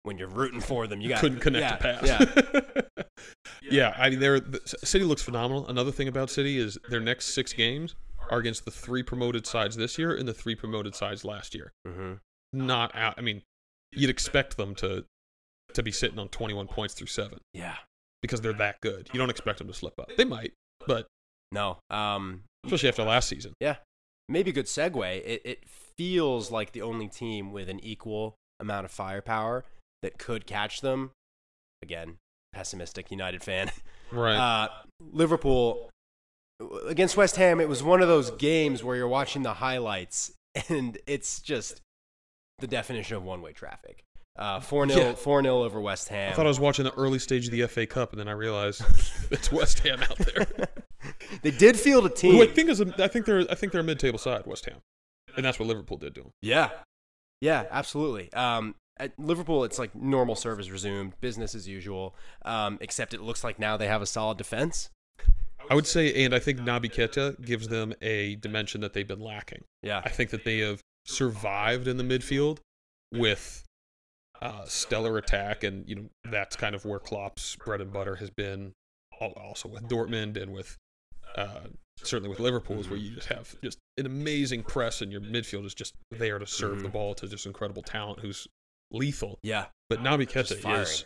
[0.03, 2.85] when you're rooting for them, you got Couldn't connect yeah, the pass.
[2.97, 3.03] Yeah,
[3.71, 5.67] yeah, I mean, they're the, City looks phenomenal.
[5.67, 7.95] Another thing about City is their next six games
[8.29, 11.71] are against the three promoted sides this year and the three promoted sides last year.
[11.87, 12.13] hmm
[12.53, 13.15] Not out.
[13.17, 13.41] I mean,
[13.91, 15.05] you'd expect them to
[15.73, 17.75] to be sitting on 21 points through seven yeah.
[18.21, 19.09] because they're that good.
[19.11, 20.09] You don't expect them to slip up.
[20.15, 20.53] They might,
[20.87, 21.07] but
[21.51, 23.53] No, um, especially after last season.
[23.59, 23.77] Yeah,
[24.29, 25.21] maybe a good segue.
[25.25, 25.59] It, it
[25.97, 29.65] feels like the only team with an equal amount of firepower
[30.01, 31.11] that could catch them.
[31.81, 32.17] Again,
[32.53, 33.71] pessimistic United fan.
[34.11, 34.35] Right.
[34.35, 34.69] Uh,
[35.01, 35.89] Liverpool
[36.87, 40.31] against West Ham, it was one of those games where you're watching the highlights
[40.69, 41.81] and it's just
[42.59, 44.03] the definition of one way traffic.
[44.37, 45.13] Uh, 4 0 Yeah.
[45.13, 46.31] 4 0 over West Ham.
[46.31, 48.33] I thought I was watching the early stage of the FA Cup, and then I
[48.33, 48.81] realized
[49.31, 50.47] it's West Ham out there.
[51.41, 52.35] they did field a team.
[52.35, 54.65] Who I think is a, I think they're I think they're a mid-table side, West
[54.65, 54.79] Ham,
[55.37, 56.31] and that's what Liverpool did to them.
[56.41, 56.71] Yeah,
[57.39, 58.31] yeah, absolutely.
[58.33, 62.15] Um, at Liverpool, it's like normal service resumed, business as usual.
[62.43, 64.89] Um, except it looks like now they have a solid defense.
[65.69, 69.19] I would say, and I think Naby Keita gives them a dimension that they've been
[69.21, 69.63] lacking.
[69.83, 72.59] Yeah, I think that they have survived in the midfield
[73.13, 73.63] with
[74.41, 78.29] uh, stellar attack, and you know that's kind of where Klopp's bread and butter has
[78.29, 78.73] been.
[79.21, 80.75] Also with Dortmund and with
[81.37, 81.61] uh,
[82.03, 85.65] certainly with Liverpool, is where you just have just an amazing press, and your midfield
[85.65, 86.93] is just there to serve the Mhm.
[86.93, 88.45] ball to just incredible talent who's
[88.91, 89.39] lethal.
[89.41, 91.05] yeah, But Naby Just Keita is.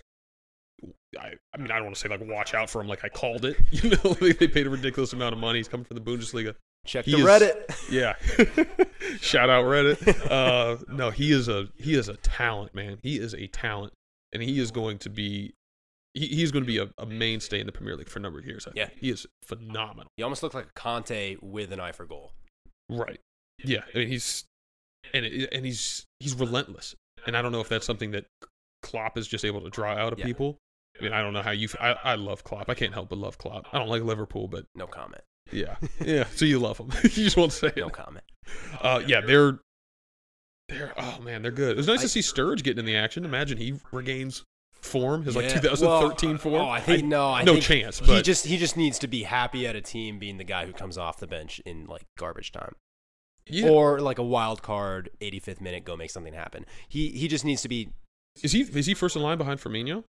[1.19, 2.87] I, I mean, I don't want to say like watch out for him.
[2.87, 3.57] Like I called it.
[3.71, 5.59] You know, they, they paid a ridiculous amount of money.
[5.59, 6.55] He's coming from the Bundesliga.
[6.85, 7.89] check He the is- Reddit.
[7.91, 8.13] Yeah.
[9.19, 10.29] Shout out Reddit.
[10.29, 12.99] Uh, no, he is a he is a talent, man.
[13.03, 13.93] He is a talent,
[14.33, 15.53] and he is going to be
[16.13, 18.39] he, he's going to be a, a mainstay in the Premier League for a number
[18.39, 18.67] of years.
[18.67, 18.87] I Yeah.
[18.87, 18.99] think.
[18.99, 20.07] he is phenomenal.
[20.17, 22.31] He almost looked like a Kanté with an eye for goal.
[22.89, 23.19] Right.
[23.63, 23.81] Yeah.
[23.93, 24.45] I mean, he's
[25.13, 28.25] and it, and he's he's relentless, and I don't know if that's something that
[28.83, 30.25] Klopp is just able to draw out of Yeah.
[30.25, 30.57] people.
[30.99, 31.65] I mean, I don't know how you.
[31.71, 32.69] f- I, I love Klopp.
[32.69, 33.67] I can't help but love Klopp.
[33.73, 35.23] I don't like Liverpool, but No comment.
[35.51, 36.25] yeah, yeah.
[36.35, 36.91] So you love him.
[37.03, 37.77] you just won't say it.
[37.77, 38.25] No comment.
[38.81, 39.59] Uh, yeah, they're
[40.67, 41.71] they're oh man, they're good.
[41.71, 43.25] It was nice I- to see Sturge getting in the action.
[43.25, 44.43] Imagine he regains
[44.81, 46.55] form, his like 2013 Well, form.
[46.55, 47.29] Oh, I think no.
[47.31, 47.99] I no think chance.
[47.99, 50.73] He just he just needs to be happy at a team being the guy who
[50.73, 52.75] comes off the bench in like garbage time.
[53.47, 53.67] yeah.
[53.67, 57.63] or like a wild card 85th minute go make something happen he he just needs
[57.63, 57.89] to be
[58.43, 60.03] is he is he first in line behind Firmino?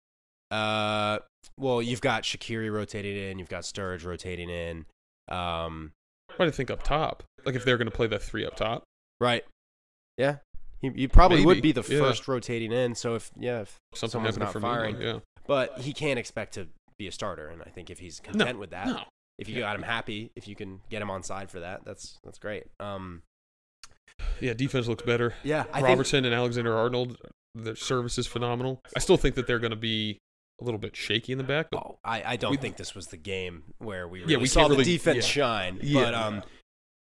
[0.52, 1.20] Uh
[1.58, 4.86] well you've got Shaqiri rotating in you've got Sturridge rotating in
[5.30, 5.92] um
[6.36, 7.24] Try to think up top.
[7.46, 8.84] Like if they're going to play the three up top.
[9.20, 9.44] right
[10.18, 10.38] yeah
[10.82, 12.00] he, he probably Maybe, would be the yeah.
[12.00, 15.20] first rotating in so if yeah if Something someone's not firing Yeah.
[15.48, 18.72] but he can't expect to be a starter and I think if he's content with
[18.72, 19.02] that No.
[19.38, 22.18] if you got him happy if you can get him on side for that that's
[22.24, 23.22] that's great um
[24.42, 25.34] Yeah, defense looks better.
[25.44, 27.18] yeah I think Robertson and Alexander Arnold,
[27.56, 28.80] their service is phenomenal.
[28.96, 30.18] I still think that they're going to be
[30.60, 32.94] a little bit shaky in the back, but Oh, I, I don't We- think this
[32.96, 35.22] was the game where we Yeah, we saw the really- defense yeah.
[35.44, 35.80] shine.
[35.82, 36.04] Yeah.
[36.04, 36.44] But um,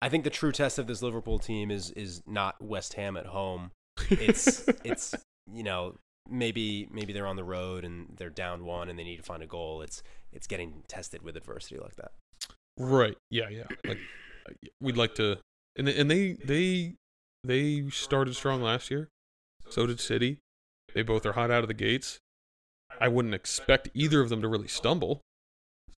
[0.01, 3.25] I think the true test of this Liverpool team is is not West Ham at
[3.27, 3.71] home.
[4.09, 5.13] It's it's
[5.51, 5.97] you know
[6.29, 9.43] maybe maybe they're on the road and they're down one and they need to find
[9.43, 9.81] a goal.
[9.81, 12.11] It's it's getting tested with adversity like that.
[12.77, 13.17] Right.
[13.29, 13.63] Yeah, yeah.
[13.85, 13.97] Like
[14.47, 15.37] uh, we'd like to
[15.75, 16.95] and and they they
[17.43, 19.09] they started strong last year.
[19.69, 20.39] So did City.
[20.95, 22.19] They both are hot out of the gates.
[23.01, 25.21] I wouldn't expect either of them to really stumble.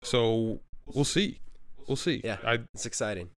[0.02, 1.38] So we'll see.
[1.86, 2.20] We'll see.
[2.24, 2.38] Yeah.
[2.44, 3.30] I It's exciting.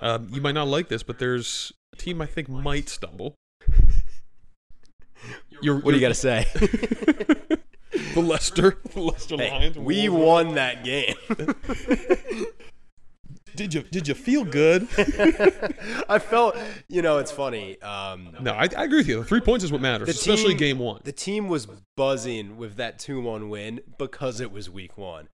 [0.00, 3.34] um, you might not like this, but there's a team I think might stumble.
[5.60, 6.46] You're, What do you got to say?
[6.54, 9.78] the Leicester, the Leicester Hey, Lions.
[9.78, 11.14] we won that game.
[13.56, 14.88] Did you did you feel good?
[16.08, 16.56] I felt,
[16.88, 17.80] you know, it's funny.
[17.82, 19.18] Um, No, I, I agree with you.
[19.20, 21.00] The three points is what matters, especially team- game one.
[21.04, 25.28] The team was buzzing with that 2 1 win because it was week one.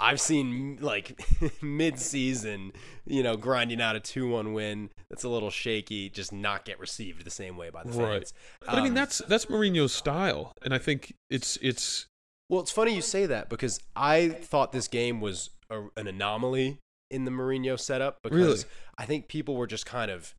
[0.00, 1.20] I've seen like
[1.62, 2.72] mid season,
[3.06, 6.78] you know, grinding out a 2 1 win that's a little shaky, just not get
[6.80, 8.12] received the same way by the Right.
[8.20, 8.34] fans.
[8.60, 12.06] But I mean, Um, that's that's Mourinho's style, and I think it's it's
[12.50, 16.78] Well, it's funny you say that because I thought this game was a, an anomaly
[17.14, 18.64] in the Mourinho setup because Really?
[18.98, 20.34] I think people were just kind of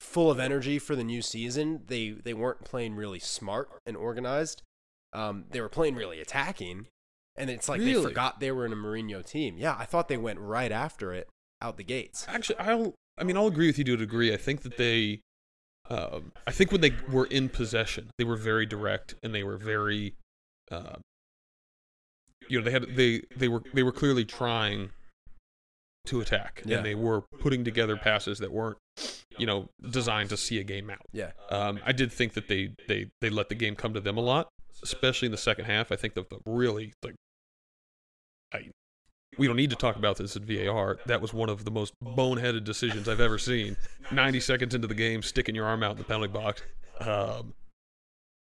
[0.00, 1.82] full of energy for the new season.
[1.86, 4.62] They they weren't playing really smart and organized.
[5.12, 6.86] Um, they were playing really attacking,
[7.36, 9.56] and it's like they forgot they were in a Mourinho team.
[9.56, 11.28] Yeah, I thought they went right after it
[11.60, 12.26] out the gates.
[12.28, 14.32] actually I'll I mean I'll agree with you to a degree.
[14.32, 15.20] I think that they,
[15.90, 19.56] um, I think when they were in possession, they were very direct and they were
[19.56, 20.14] very,
[20.70, 20.96] uh,
[22.48, 24.90] you know, they had they they were they were clearly trying
[26.06, 26.78] to attack, Yeah.
[26.78, 28.78] and they were putting together passes that weren't,
[29.36, 31.02] you know, designed to see a game out.
[31.12, 34.16] Yeah, Um, I did think that they, they they let the game come to them
[34.16, 34.48] a lot,
[34.82, 35.92] especially in the second half.
[35.92, 37.14] I think that the really like,
[38.52, 38.70] I
[39.36, 40.98] we don't need to talk about this at VAR.
[41.06, 43.76] That was one of the most boneheaded decisions I've ever seen.
[44.10, 46.62] Ninety seconds into the game, sticking your arm out in the penalty box.
[47.00, 47.52] Um,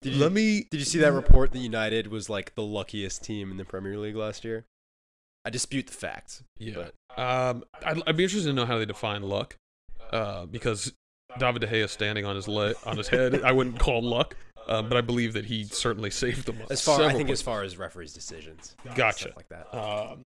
[0.02, 0.68] Did you- let me.
[0.70, 3.98] Did you see that report that United was like the luckiest team in the Premier
[3.98, 4.66] League last year?
[5.46, 6.44] I dispute the facts.
[6.58, 6.90] Yeah.
[7.18, 9.58] Um, I'd, I'd be interested to know how they define luck,
[10.12, 10.94] uh, because
[11.38, 14.36] David De Gea standing on his le- on his head, I wouldn't call luck,
[14.68, 16.58] uh, but I believe that he certainly saved them.
[16.70, 19.34] As far, I think, as far as referees' decisions, Gotcha.
[19.36, 19.74] like that.
[19.76, 20.22] Um,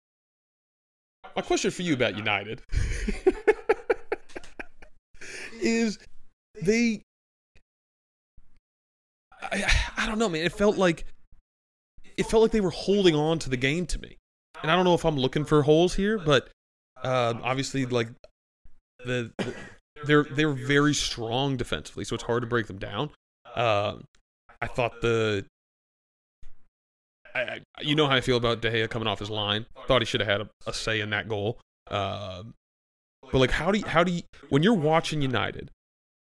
[1.37, 2.63] my question for you about United
[5.61, 5.99] is
[6.61, 7.03] they.
[9.43, 9.65] I,
[9.97, 10.45] I don't know, man.
[10.45, 11.05] It felt like
[12.17, 14.17] it felt like they were holding on to the game to me,
[14.63, 16.49] and I don't know if I'm looking for holes here, but
[17.03, 18.09] uh, obviously, like
[19.05, 19.55] the, the
[20.05, 23.11] they're they're very strong defensively, so it's hard to break them down.
[23.55, 23.97] Uh,
[24.61, 25.45] I thought the
[27.35, 29.67] I, I, you know how I feel about De Gea coming off his line.
[29.87, 31.61] Thought he should have had a, a say in that goal.
[31.91, 32.45] Uh,
[33.31, 35.71] but like, how do you, how do you when you're watching United,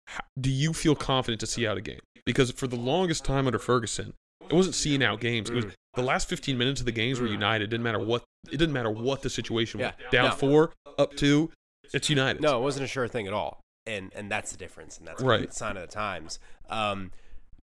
[0.06, 2.00] how, do you feel confident to see out a game?
[2.24, 4.14] Because for the longest time under Ferguson,
[4.48, 5.50] it wasn't seeing out games.
[5.50, 7.64] It was the last 15 minutes of the games were United.
[7.64, 9.92] It didn't matter what it didn't matter what the situation was.
[10.00, 10.10] Yeah.
[10.10, 10.34] Down No.
[10.36, 11.50] four, up two,
[11.92, 12.40] it's United.
[12.40, 15.22] No, it wasn't a sure thing at all, and and that's the difference, and that's
[15.22, 15.48] Right.
[15.48, 16.38] the sign of the times.
[16.68, 17.10] Um,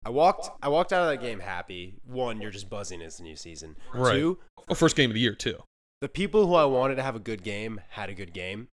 [0.07, 1.94] I walked I walked out of that game happy.
[2.07, 3.77] One, you're just buzzing it's a new season.
[3.92, 4.14] Right.
[4.14, 5.62] Two, Well, first game of the year too.
[6.00, 8.68] the people who I wanted to have a good game had a good game.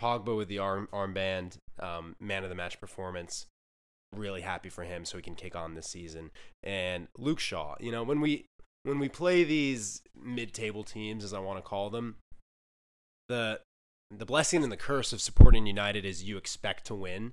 [0.00, 3.46] Pogba with the arm armband, um, man of the match performance.
[4.16, 6.30] Really happy for him, so he can kick on this season.
[6.64, 8.46] And Luke Shaw, you know, when we
[8.82, 12.16] when we play these mid-table teams, as I want to call them,
[13.28, 13.60] the
[14.10, 17.32] the blessing and the curse of supporting United is you expect to win,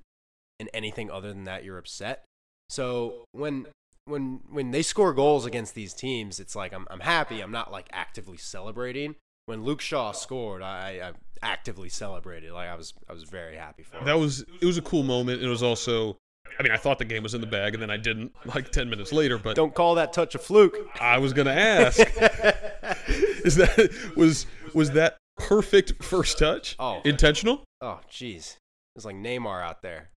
[0.59, 2.23] and anything other than that, you're upset.
[2.69, 3.67] So when
[4.05, 7.41] when when they score goals against these teams, it's like I'm I'm happy.
[7.41, 9.15] I'm not like actively celebrating.
[9.45, 12.51] When Luke Shaw scored, I, I actively celebrated.
[12.51, 14.05] Like I was I was very happy for him.
[14.05, 15.41] That was it was a cool moment.
[15.41, 16.17] It was also
[16.59, 18.71] I mean, I thought the game was in the bag and then I didn't like
[18.71, 20.75] 10 minutes later, but Don't call that touch a fluke.
[20.99, 21.99] I was going to ask
[23.45, 26.75] is that was was that perfect first touch?
[26.79, 27.01] Oh.
[27.05, 27.63] Intentional?
[27.81, 28.57] oh, jeez.
[28.95, 30.09] It's like Neymar out there.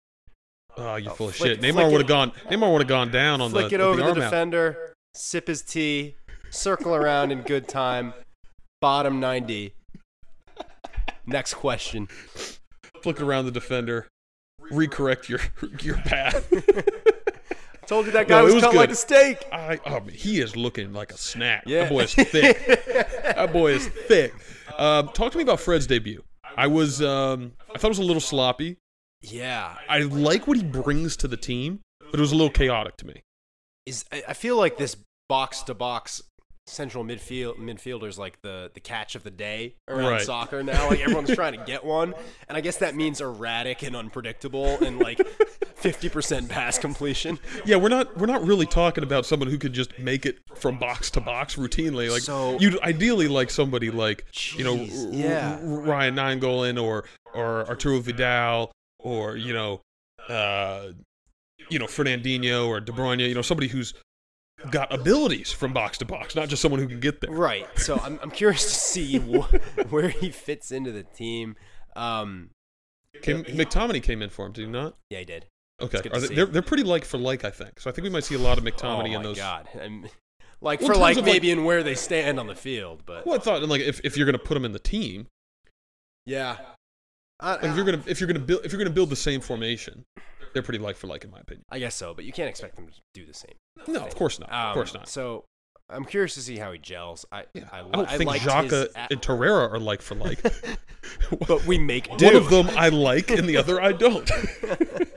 [0.78, 1.60] Oh, you're Oh, full of flick- shit.
[1.60, 4.02] Neymar would have gone Neymar would have gone down on Flick the it over the
[4.02, 4.24] the, arm out.
[4.24, 6.16] defender, sip his tea,
[6.50, 8.14] circle around in good time.
[8.80, 9.74] Bottom 90.
[11.26, 12.06] Next question.
[13.02, 14.08] Flick around the defender.
[14.70, 15.40] Recorrect your
[15.82, 16.48] your path.
[16.52, 18.78] I Told you that guy it was, was cut good.
[18.78, 19.44] like a steak.
[19.52, 21.64] I oh, he is looking like a snack.
[21.66, 21.82] Yeah.
[21.82, 22.66] That boy is thick.
[23.24, 24.32] that boy is thick.
[24.78, 26.22] Um, talk to me about Fred's debut.
[26.56, 28.76] I was um, I thought it was a little sloppy.
[29.22, 29.76] Yeah.
[29.88, 31.80] I like what he brings to the team,
[32.10, 33.22] but it was a little chaotic to me.
[33.86, 34.96] is I feel like this
[35.28, 36.22] box to box
[36.70, 40.22] central midfield midfielders like the the catch of the day around Right.
[40.22, 40.88] soccer now.
[40.88, 42.14] Like everyone's trying to get one,
[42.48, 45.20] and I guess that means erratic and unpredictable and like
[45.74, 47.38] fifty percent pass completion.
[47.64, 50.78] Yeah, we're not we're not really talking about someone who could just make it from
[50.78, 52.10] box to box routinely.
[52.10, 54.24] Like So- you'd ideally like somebody like
[54.56, 55.58] you know yeah.
[55.62, 57.04] Radja Nainggolan or
[57.34, 59.80] or Arturo Vidal or you know
[60.28, 60.88] uh
[61.68, 63.26] you know Fernandinho or De Bruyne.
[63.28, 63.94] You know somebody who's
[64.70, 67.30] got abilities from box to box, not just someone who can get there.
[67.30, 67.66] Right.
[67.78, 71.56] So I'm I'm curious to see wh- where he fits into the team.
[71.96, 72.50] Um,
[73.22, 74.94] Came, McTominay came in for him, did he not?
[75.10, 75.46] yeah, he did.
[75.82, 77.80] Okay, Are they, they're, they're pretty like for like, I think.
[77.80, 79.36] So I think we might see a lot of Oh McTominay my in those.
[79.38, 79.68] god.
[79.80, 80.06] I'm,
[80.60, 83.26] like Well, for like of, like- maybe in where they stand on the field, but
[83.26, 85.26] Well, I thought and like if, if you're gonna put him in the team,
[86.26, 86.56] yeah.
[87.40, 89.40] I, Like if you're gonna if you're gonna build if you're gonna build the same
[89.40, 90.04] formation,
[90.52, 91.64] they're pretty like for like in my opinion.
[91.70, 93.54] I guess so, but you can't expect them to do the same.
[93.88, 94.52] No, of course not.
[94.52, 95.08] Um, of course not.
[95.08, 95.44] So
[95.88, 97.24] I'm curious to see how he gels.
[97.32, 97.64] I Yeah.
[97.72, 100.40] I, I, don't I think liked Xhaka his a- and Torreira are like for like.
[101.48, 102.24] but we make do.
[102.26, 104.30] One of them I like and the other I don't.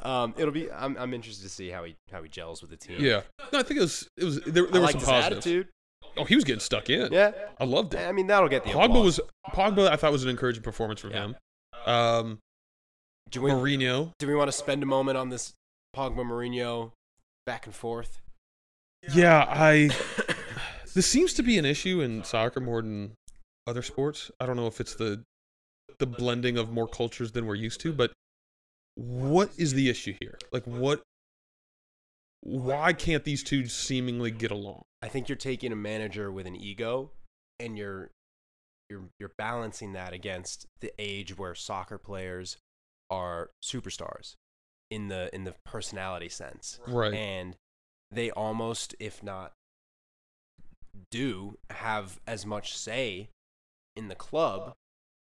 [0.00, 0.70] um, it'll be.
[0.70, 2.98] I'm, I'm interested to see how he how he gels with the team.
[3.00, 3.22] yeah.
[3.52, 5.46] No, I think it was it was there, there were liked some his positives.
[5.46, 5.68] attitude.
[6.16, 7.12] Oh, he was getting stuck in.
[7.12, 8.00] Yeah, I loved it.
[8.06, 9.04] I mean that'll get the Pogba applause.
[9.04, 9.20] was
[9.54, 9.88] Pogba.
[9.90, 11.24] I thought was an encouraging performance from Yeah.
[11.26, 11.36] him.
[11.86, 12.38] Um,
[13.30, 14.12] Do we Mourinho.
[14.18, 15.52] do we want to spend a moment on this
[15.94, 16.92] Pogba Mourinho
[17.46, 18.20] back and forth?
[19.12, 19.90] Yeah, I.
[20.94, 23.12] This seems to be an issue in soccer more than
[23.68, 24.32] other sports.
[24.40, 25.22] I don't know if it's the
[25.98, 28.10] the blending of more cultures than we're used to, but
[28.94, 30.38] what is the issue here?
[30.50, 31.02] Like, what?
[32.40, 34.82] Why can't these two seemingly get along?
[35.02, 37.12] I think you're taking a manager with an ego,
[37.60, 38.10] and you're
[38.90, 42.56] you're you're balancing that against the age where soccer players
[43.10, 44.34] are superstars
[44.90, 46.80] in the in the personality sense.
[46.86, 47.12] Right.
[47.14, 47.56] and
[48.10, 49.52] they almost, if not
[51.10, 53.28] do, have as much say
[53.96, 54.72] in the club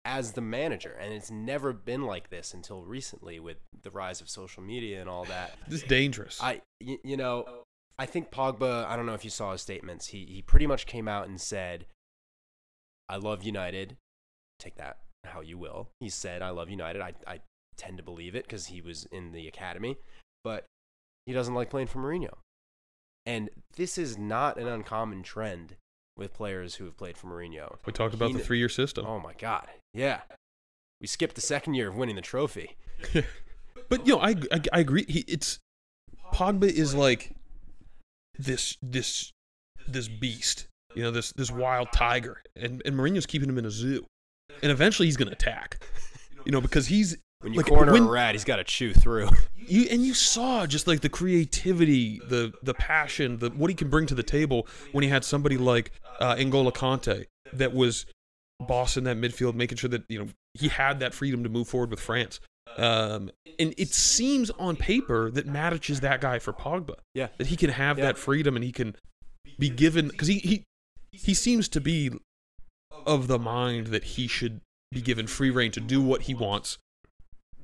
[0.05, 0.95] as the manager.
[0.99, 5.09] And it's never been like this until recently with the rise of social media and
[5.09, 5.57] all that.
[5.67, 6.39] This is dangerous.
[6.41, 7.45] I, y- you know,
[7.99, 8.85] I think Pogba.
[8.85, 10.07] I don't know if you saw his statements.
[10.07, 11.87] He he pretty much came out and said,
[13.09, 13.97] "I love United."
[14.59, 15.89] Take that how you will.
[15.99, 17.39] He said, "I love United." I I
[17.77, 19.97] tend to believe it because he was in the academy,
[20.43, 20.65] but
[21.25, 22.33] he doesn't like playing for Mourinho.
[23.25, 25.75] And this is not an uncommon trend
[26.17, 27.77] with players who have played for Mourinho.
[27.85, 29.05] we talked about he the three year system.
[29.05, 30.21] Oh my God, yeah.
[30.99, 32.75] We skipped the second year of winning the trophy.
[33.89, 35.05] but you know, I, I I agree.
[35.07, 35.59] He it's
[36.33, 37.35] Pogba is like
[38.39, 39.31] this this
[39.87, 43.71] this beast, you know, this this wild tiger, and and Mourinho's keeping him in a
[43.71, 44.05] zoo,
[44.63, 45.83] and eventually he's gonna attack,
[46.45, 48.93] you know, because he's When you like, corner when- a rat, he's got to chew
[48.93, 49.29] through.
[49.57, 53.89] you and you saw just like the creativity, the the passion, the what he can
[53.89, 58.05] bring to the table when he had somebody like uh, N'Golo Kanté that was
[58.59, 61.91] bossing that midfield, making sure that you know he had that freedom to move forward
[61.91, 62.39] with France.
[62.77, 66.95] Um, and it seems on paper that Matic is that guy for Pogba.
[67.15, 67.27] Yeah.
[67.37, 68.05] that he can have Yeah.
[68.05, 68.95] that freedom and he can
[69.57, 70.63] be given because he, he
[71.11, 72.11] he seems to be
[73.05, 74.59] of the mind that he should
[74.91, 76.77] be given free reign to do what he wants,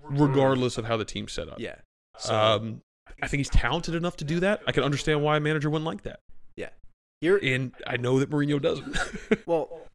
[0.03, 1.59] regardless of how the team's set up.
[1.59, 1.75] yeah.
[2.17, 2.81] So Um,
[3.21, 4.61] I think he's talented enough to do that.
[4.67, 6.19] I can understand why a manager wouldn't like that,
[6.55, 6.69] Yeah.
[7.21, 8.97] here, and I know that Mourinho doesn't.
[9.47, 9.87] well,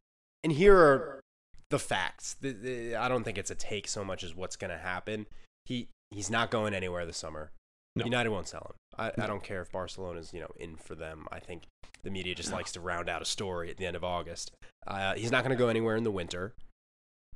[0.43, 1.21] and here are
[1.69, 2.35] the facts.
[2.41, 5.27] The, the, I don't think it's a take so much as what's going to happen.
[5.65, 7.51] He he's not going anywhere this summer.
[7.95, 8.05] No.
[8.05, 8.75] United won't sell him.
[9.17, 11.27] I, I don't care if Barcelona's you know in for them.
[11.31, 11.63] I think
[12.03, 14.51] the media just likes to round out a story at the end of August.
[14.87, 16.53] Uh, he's not going to go anywhere in the winter,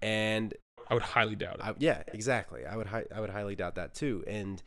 [0.02, 0.54] and
[0.90, 1.62] I would highly doubt it.
[1.62, 2.66] I, yeah, exactly.
[2.66, 4.24] I would hi- I would highly doubt that too.
[4.28, 4.62] And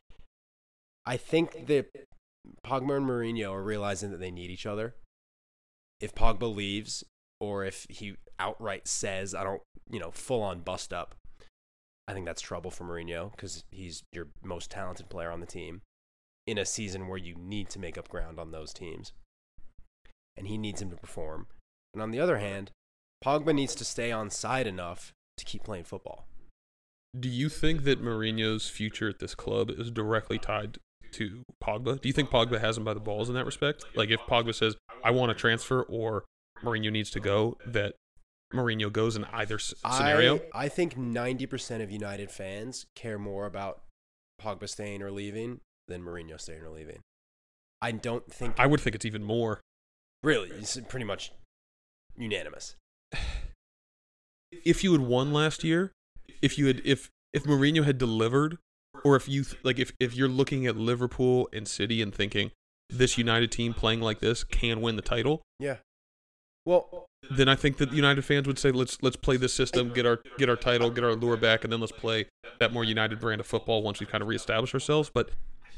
[1.05, 1.87] I think that
[2.65, 4.95] Pogba and Mourinho are realizing that they need each other.
[6.01, 7.05] If Pogba leaves,
[7.41, 11.15] or if he outright says, "I don't," you know, full on bust up,
[12.09, 15.83] I think that's trouble for Mourinho because he's your most talented player on the team
[16.47, 19.13] in a season where you need to make up ground on those teams,
[20.37, 21.47] and he needs him to perform.
[21.93, 22.71] And on the other hand,
[23.25, 26.27] Pogba needs to stay on side enough to keep playing football.
[27.19, 30.79] Do you think that Mourinho's future at this club is directly tied
[31.13, 32.01] to Pogba?
[32.01, 33.85] Do you think Pogba has him by the balls in that respect?
[33.95, 36.25] Like if Pogba says, "I want to transfer," or
[36.63, 37.95] Mourinho needs to go, that
[38.53, 40.39] Mourinho goes in either s- scenario?
[40.55, 43.83] I, I think 90% of United fans care more about
[44.41, 47.01] Pogba staying or leaving than Mourinho staying or leaving.
[47.81, 48.55] I don't think.
[48.59, 49.61] I would think it's even more.
[50.23, 51.33] really, it's pretty much
[52.17, 52.77] unanimous.
[54.65, 55.93] If you had won last year,
[56.43, 58.59] if you had if if Mourinho had delivered,
[59.05, 62.51] or if you th- like if if you're looking at Liverpool and City and thinking
[62.89, 65.77] this United team playing like this can win the title, Yeah.
[66.65, 70.05] Well, then I think that United fans would say let's let's play this system, get
[70.05, 72.27] our get our title, get our lure back, and then let's play
[72.59, 75.11] that more United brand of football once we kind of reestablish ourselves.
[75.13, 75.31] But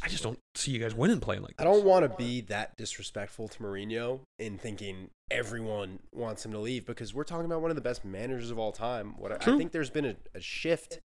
[0.02, 1.60] I just don't see you guys winning playing like this.
[1.60, 6.58] I don't want to be that disrespectful to Mourinho in thinking everyone wants him to
[6.58, 9.14] leave because we're talking about one of the best managers of all time.
[9.18, 11.00] What I- I think there's been a, a shift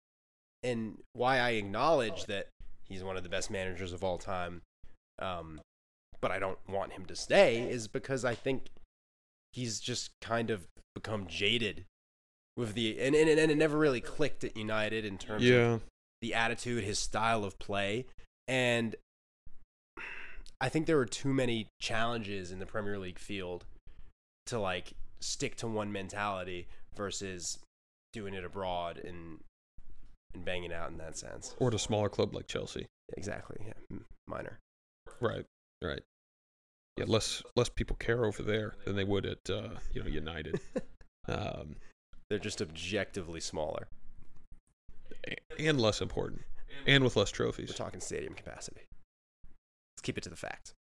[0.64, 2.48] in why I acknowledge that
[2.84, 4.62] he's one of the best managers of all time.
[5.20, 5.62] Um,
[6.22, 8.68] but I don't want him to stay is because I think
[9.54, 11.86] he's just kind of become jaded
[12.58, 15.44] with the and, and, and it never really clicked at United in terms
[15.76, 15.84] of
[16.22, 18.06] the attitude, his style of play,
[18.50, 18.96] and
[20.62, 23.64] I think there were too many challenges in the Premier League field
[24.50, 27.60] to like stick to one mentality versus
[28.14, 29.40] doing it abroad and
[30.34, 31.56] and banging out in that sense.
[31.60, 32.86] or at a smaller club like Chelsea.
[33.18, 33.58] Exactly.
[33.66, 33.98] Yeah.
[34.28, 34.60] Minor.
[35.20, 35.46] Right,
[35.84, 36.02] right.
[36.98, 40.60] Yeah, less less people care over there than they would at uh, you know United.
[41.28, 41.76] Um,
[42.30, 43.88] They're just objectively smaller.
[45.60, 46.42] and less important,
[46.88, 47.70] and with less trophies.
[47.70, 48.82] We're talking stadium capacity.
[49.94, 50.74] Let's keep it to the facts.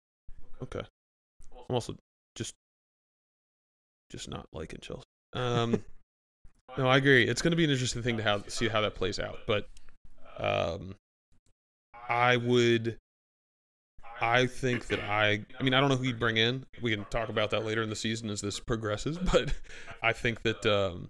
[0.63, 0.81] Okay.
[1.69, 1.95] I'm also
[2.35, 2.55] just
[4.09, 5.03] just not liking Chelsea.
[5.33, 5.83] Um,
[6.75, 7.23] no, I agree.
[7.23, 9.37] It's going to be an interesting thing to how, see how that plays out.
[9.45, 9.67] But
[10.39, 10.95] um,
[12.07, 12.97] I would.
[14.19, 15.45] I think that I.
[15.59, 16.65] I mean, I don't know who you'd bring in.
[16.81, 19.17] We can talk about that later in the season as this progresses.
[19.31, 19.53] But
[20.01, 21.09] I think that um,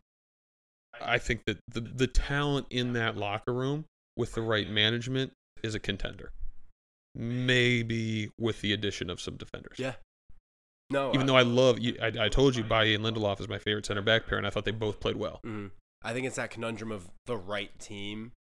[1.02, 3.86] I think that the the talent in that locker room
[4.18, 5.32] with the right management
[5.64, 6.32] is a contender.
[7.16, 9.78] Maybe with the addition of some defenders.
[9.80, 9.94] Yeah.
[10.92, 11.14] No.
[11.14, 13.86] Even though I love, you, I, I told you Bailly and Lindelof is my favorite
[13.86, 15.40] center back pair, and I thought they both played well.
[15.46, 15.72] Mhm.
[16.02, 18.32] I think it's that conundrum of the right team.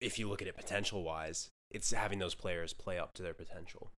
[0.00, 3.34] If you look at it potential wise, it's having those players play up to their
[3.34, 3.90] potential,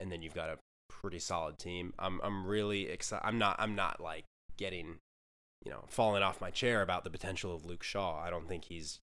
[0.00, 1.92] and then you've got a pretty solid team.
[1.98, 3.24] I'm I'm really excited.
[3.26, 4.24] I'm not I'm not like
[4.56, 4.98] getting,
[5.64, 8.18] you know, falling off my chair about the potential of Luke Shaw.
[8.20, 8.98] I don't think he's,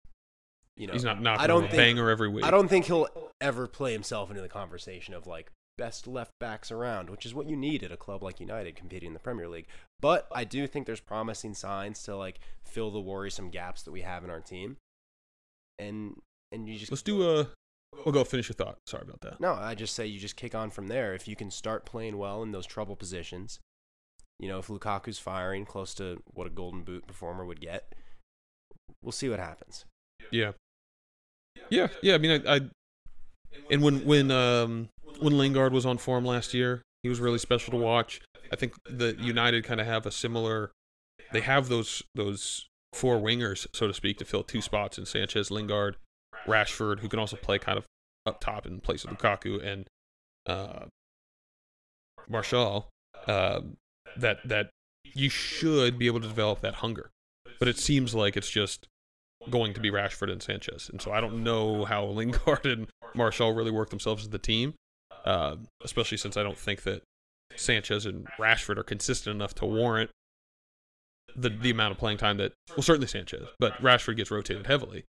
[0.77, 2.45] you know, He's not knocking I don't a think- banger every week.
[2.45, 3.09] I don't think he'll
[3.41, 7.49] ever play himself into the conversation of like best left backs around, which is what
[7.49, 9.67] you need at a club like United competing in the Premier League.
[10.01, 14.03] But I do think there's promising signs to like fill the worrisome gaps that we
[14.03, 14.77] have in our team.
[15.79, 16.21] And
[16.53, 17.49] and you just Let's do a.
[18.05, 18.79] We'll go finish your thought.
[18.87, 19.41] Sorry about that.
[19.41, 21.15] no, I just say you just kick on from there.
[21.15, 23.59] If you can start playing well in those trouble positions,
[24.39, 27.95] you know, if Lukaku's firing close to what a golden boot performer would get,
[29.03, 29.87] we'll see what happens.
[30.31, 30.53] Yeah.
[31.71, 32.15] Yeah, yeah.
[32.15, 32.61] I mean, I, I,
[33.71, 34.91] and when when um
[35.21, 38.21] when Lingard was on form last year, he was really special to watch.
[38.53, 40.73] I think the United kind of have a similar.
[41.33, 45.51] They have those those four wingers, so to speak, to fill two spots in Sanchez,
[45.51, 45.97] Lingard,
[46.47, 47.85] Rashford, who can also play kind of
[48.25, 49.87] up top in place of Lukaku and
[50.47, 50.87] uh,
[52.29, 52.89] Martial.
[53.27, 53.61] Uh,
[54.17, 54.71] that that
[55.15, 57.11] you should be able to develop that hunger,
[57.59, 58.87] but it seems like it's just
[59.51, 63.53] going to be Rashford and Sanchez, and so I don't know how Lingard and Martial
[63.53, 64.75] really work themselves as the team,
[65.27, 67.03] uh, especially since I don't think that
[67.57, 70.11] Sanchez and Rashford are consistent enough to warrant
[71.35, 75.05] the the amount of playing time that well certainly Sanchez, but Rashford gets rotated heavily.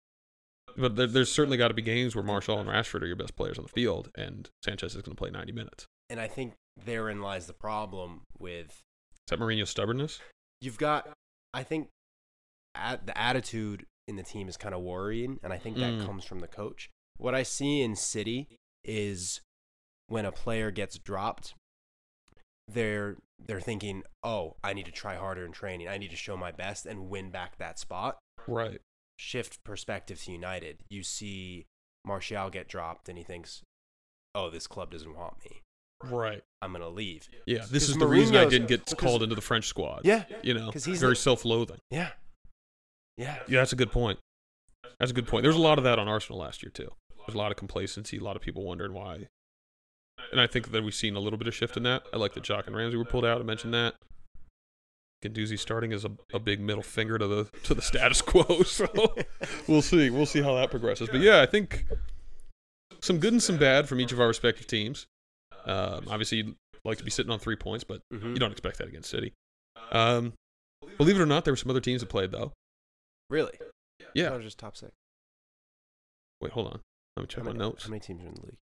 [0.77, 3.35] But there, there's certainly got to be games where Martial and Rashford are your best
[3.37, 5.87] players on the field, and Sanchez is going to play 90 minutes.
[6.11, 6.53] And I think
[6.85, 10.21] therein lies the problem with Is that Mourinho's stubbornness?
[10.61, 11.09] you've got.
[11.55, 11.89] I think
[12.75, 16.05] at the attitude in the team is kind of worrying, and I think that Mm.
[16.07, 16.91] comes from the coach.
[17.17, 18.49] What I see in City
[18.85, 19.41] is
[20.09, 21.55] when a player gets dropped,
[22.69, 25.89] they're they're thinking, "Oh, I need to try harder in training.
[25.89, 28.81] I need to show my best and win back that spot." Right.
[29.19, 30.79] Shift perspective to United.
[30.91, 31.67] You see
[32.05, 33.63] Martial get dropped, and he thinks,
[34.35, 35.63] "Oh, this club doesn't want me.
[36.05, 36.43] Right.
[36.61, 37.65] I'm gonna leave." Yeah.
[37.71, 40.03] This is the reason I didn't get called into the French squad.
[40.05, 41.79] Yeah, You know, 'Cause he's very the- self-loathing.
[41.91, 42.13] yeah,
[43.17, 43.43] yeah.
[43.49, 44.19] Yeah, that's a good point.
[44.99, 45.43] That's a good point.
[45.43, 46.91] There was a lot of that on Arsenal last year too.
[47.27, 49.29] There's a lot of complacency, a lot of people wondering why.
[50.33, 52.05] And I think that we've seen a little bit of shift in that.
[52.13, 53.41] I like that Xhaka and Ramsey were pulled out.
[53.41, 53.95] I mentioned that.
[55.25, 58.45] Guendouzi starting is a, a big middle finger to the to the status quo.
[58.65, 58.87] So
[59.69, 60.11] we'll see.
[60.11, 61.09] We'll see how that progresses.
[61.11, 61.87] But yeah, I think
[63.01, 65.07] some good and some bad from each of our respective teams.
[65.65, 66.55] Um, obviously, you'd
[66.85, 68.31] like to be sitting on three points, but Mhm.
[68.35, 69.33] you don't expect that against City.
[69.91, 70.35] Um,
[70.99, 72.53] believe it or not, there were some other teams that played though.
[73.31, 73.53] Really?
[74.15, 74.31] Yeah.
[74.31, 74.93] That was just top six.
[76.41, 76.81] Wait, hold on.
[77.17, 77.85] Let me check How my many, notes.
[77.85, 78.59] How many teams are in the league?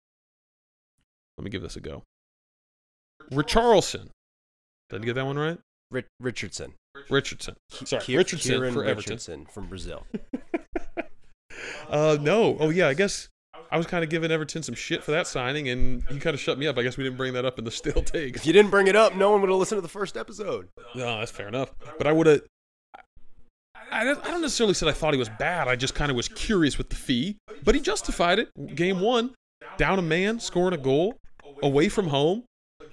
[1.40, 2.02] Let me give this a go.
[3.32, 4.10] Richarlison.
[4.90, 5.56] Did I get that one right?
[5.90, 6.74] Ri- Richardson.
[7.08, 7.54] Richardson.
[7.70, 8.96] Sorry, Kier- Richardson Kieran for Everton.
[9.14, 10.06] Richardson from Brazil.
[11.88, 12.56] Uh, no.
[12.60, 13.28] Oh yeah, I guess
[13.72, 16.40] I was kind of giving Everton some shit for that signing, and he kind of
[16.40, 16.78] shut me up.
[16.78, 18.36] I guess we didn't bring that up in the still take.
[18.36, 20.68] if you didn't bring it up, no one would have listened to the first episode.
[20.94, 21.72] No, that's fair enough.
[21.98, 22.42] But I would have.
[23.90, 25.66] I I don't necessarily said I thought he was bad.
[25.68, 28.50] I just kind of was curious with the fee, but he justified it.
[28.76, 29.34] Game one,
[29.76, 31.16] down a man, scoring a goal,
[31.62, 32.44] away from home,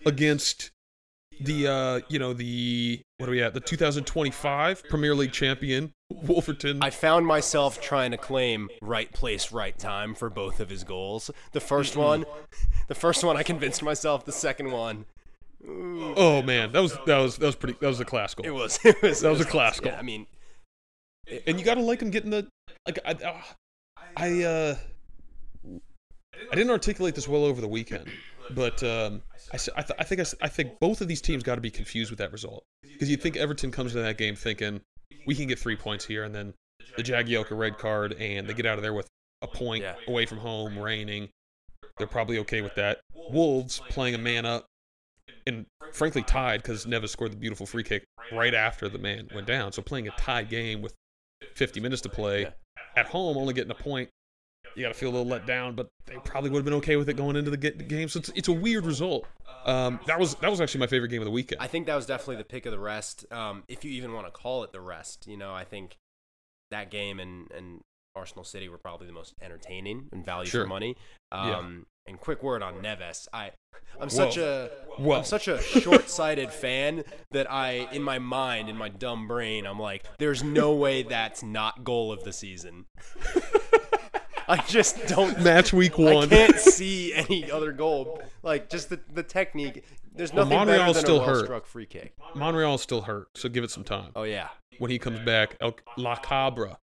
[0.06, 0.72] against
[1.40, 3.54] the uh, you know the what are we at?
[3.54, 6.80] The 2025 Premier League champion Wolverton.
[6.82, 11.30] I found myself trying to claim right place, right time for both of his goals.
[11.52, 12.26] The 1st one,
[12.88, 14.26] the first one, I convinced myself.
[14.26, 15.06] The second one,
[15.66, 17.78] ooh, oh man, that was that was that was pretty.
[17.82, 18.46] That was a class goal.
[18.46, 18.80] it was.
[18.86, 19.22] It was.
[19.22, 20.00] That was it a class Yeah, goal.
[20.00, 20.26] I mean,
[21.46, 22.48] and you got to like him getting the
[22.86, 23.42] like I uh,
[24.16, 24.76] I uh
[26.52, 28.08] I didn't articulate this well over the weekend,
[28.56, 29.22] but um
[29.54, 31.72] I I, th- I think I, I think both of these teams got to be
[31.72, 34.82] confused with that result because you think Everton comes into that game thinking
[35.26, 36.54] we can get three points here, and then
[36.96, 39.08] the Jagielka red card, and they get out of there with
[39.42, 39.96] a point Yeah.
[40.08, 41.30] away from home, raining.
[41.98, 43.00] They're probably okay with that.
[43.14, 44.66] Wolves playing a man up,
[45.46, 49.48] and frankly tied because Neves scored the beautiful free kick right after the man went
[49.48, 49.72] down.
[49.72, 50.94] So playing a tied game with
[51.56, 52.48] 50 minutes to play
[52.96, 54.10] at home, only getting a point,
[54.78, 55.76] you got to feel a little let down.
[55.76, 58.08] But they probably would have been okay with it going into the ga- game.
[58.08, 59.26] So it's, it's a weird result.
[59.66, 61.62] Um, that was that was actually my favorite game of the weekend.
[61.62, 63.26] I think that was definitely the pick of the rest.
[63.32, 65.98] Um, if you even want to call it the rest, you know, I think
[66.72, 67.82] that game and, and
[68.16, 70.64] Arsenal City were probably the most entertaining and value Sure.
[70.64, 70.96] for money.
[71.32, 71.58] Yeah.
[71.58, 73.52] Um, And quick word on Neves, I
[74.00, 75.18] I'm such a Whoa.
[75.18, 79.80] am such a short-sighted fan that I, in my mind, in my dumb brain, I'm
[79.80, 82.86] like, there's no way that's not goal of the season.
[84.50, 85.42] I just don't.
[85.44, 86.26] Match week one.
[86.26, 88.22] I can't see any other goal.
[88.44, 89.84] Like just the, the technique.
[90.16, 91.36] There's Well, nothing better Monreal's than still a hurt.
[91.36, 92.14] well-struck free kick.
[92.36, 94.12] Monreal's still hurt, so give it some time.
[94.16, 94.48] Oh yeah,
[94.80, 96.78] When he comes back, El- La Cabra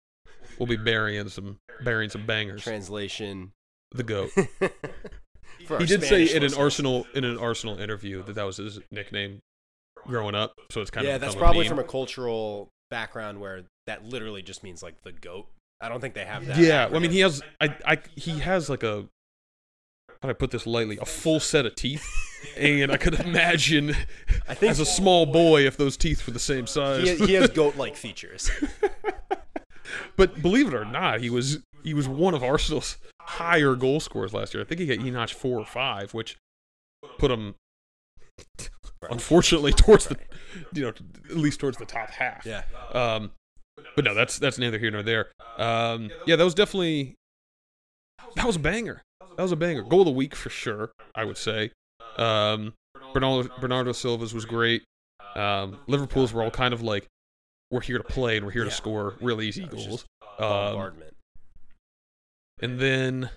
[0.59, 2.63] will be burying some burying some bangers.
[2.63, 3.53] translation.
[3.93, 4.31] the goat.
[5.79, 6.55] He did say Spanish in an.
[6.55, 9.39] Arsenal in an Arsenal interview that that was his nickname
[10.07, 10.55] growing up.
[10.73, 14.05] So it's kind yeah, of that's become a probably from a cultural background where that
[14.05, 15.47] literally just means like the goat.
[15.83, 16.57] I don't think they have that.
[16.59, 19.07] Yeah, I mean, he has I, I he has like a
[20.23, 20.99] how do I put this lightly?
[21.01, 22.07] A full set of teeth,
[22.57, 23.97] and I could imagine
[24.49, 27.19] I think as a small boy if those teeth were the same size.
[27.19, 28.51] he, he has goat-like features.
[30.17, 34.33] but believe it or not, he was he was one of Arsenal's higher goal scorers
[34.33, 34.63] last year.
[34.63, 36.37] I think he got Enoch four or five, which
[37.19, 37.57] put him
[39.11, 40.17] unfortunately towards the
[40.73, 42.47] you know at least towards the top half.
[42.47, 42.63] Yeah.
[42.93, 43.33] Um,
[43.97, 45.29] but no, that's that's neither here nor there.
[45.59, 47.15] Um, yeah, that was definitely
[48.37, 49.03] that was a banger.
[49.37, 49.83] that was a banger.
[49.83, 50.91] Goal of the week for sure.
[51.15, 51.71] I would say.
[52.17, 52.75] Um,
[53.15, 54.83] Bernardo, Bernardo Silva's was great.
[55.35, 57.07] Um, Liverpool's were all kind of like,
[57.71, 58.71] we're here to play and we're here Yeah.
[58.71, 60.05] to score really easy goals.
[60.39, 60.93] Um,
[62.61, 63.31] and then,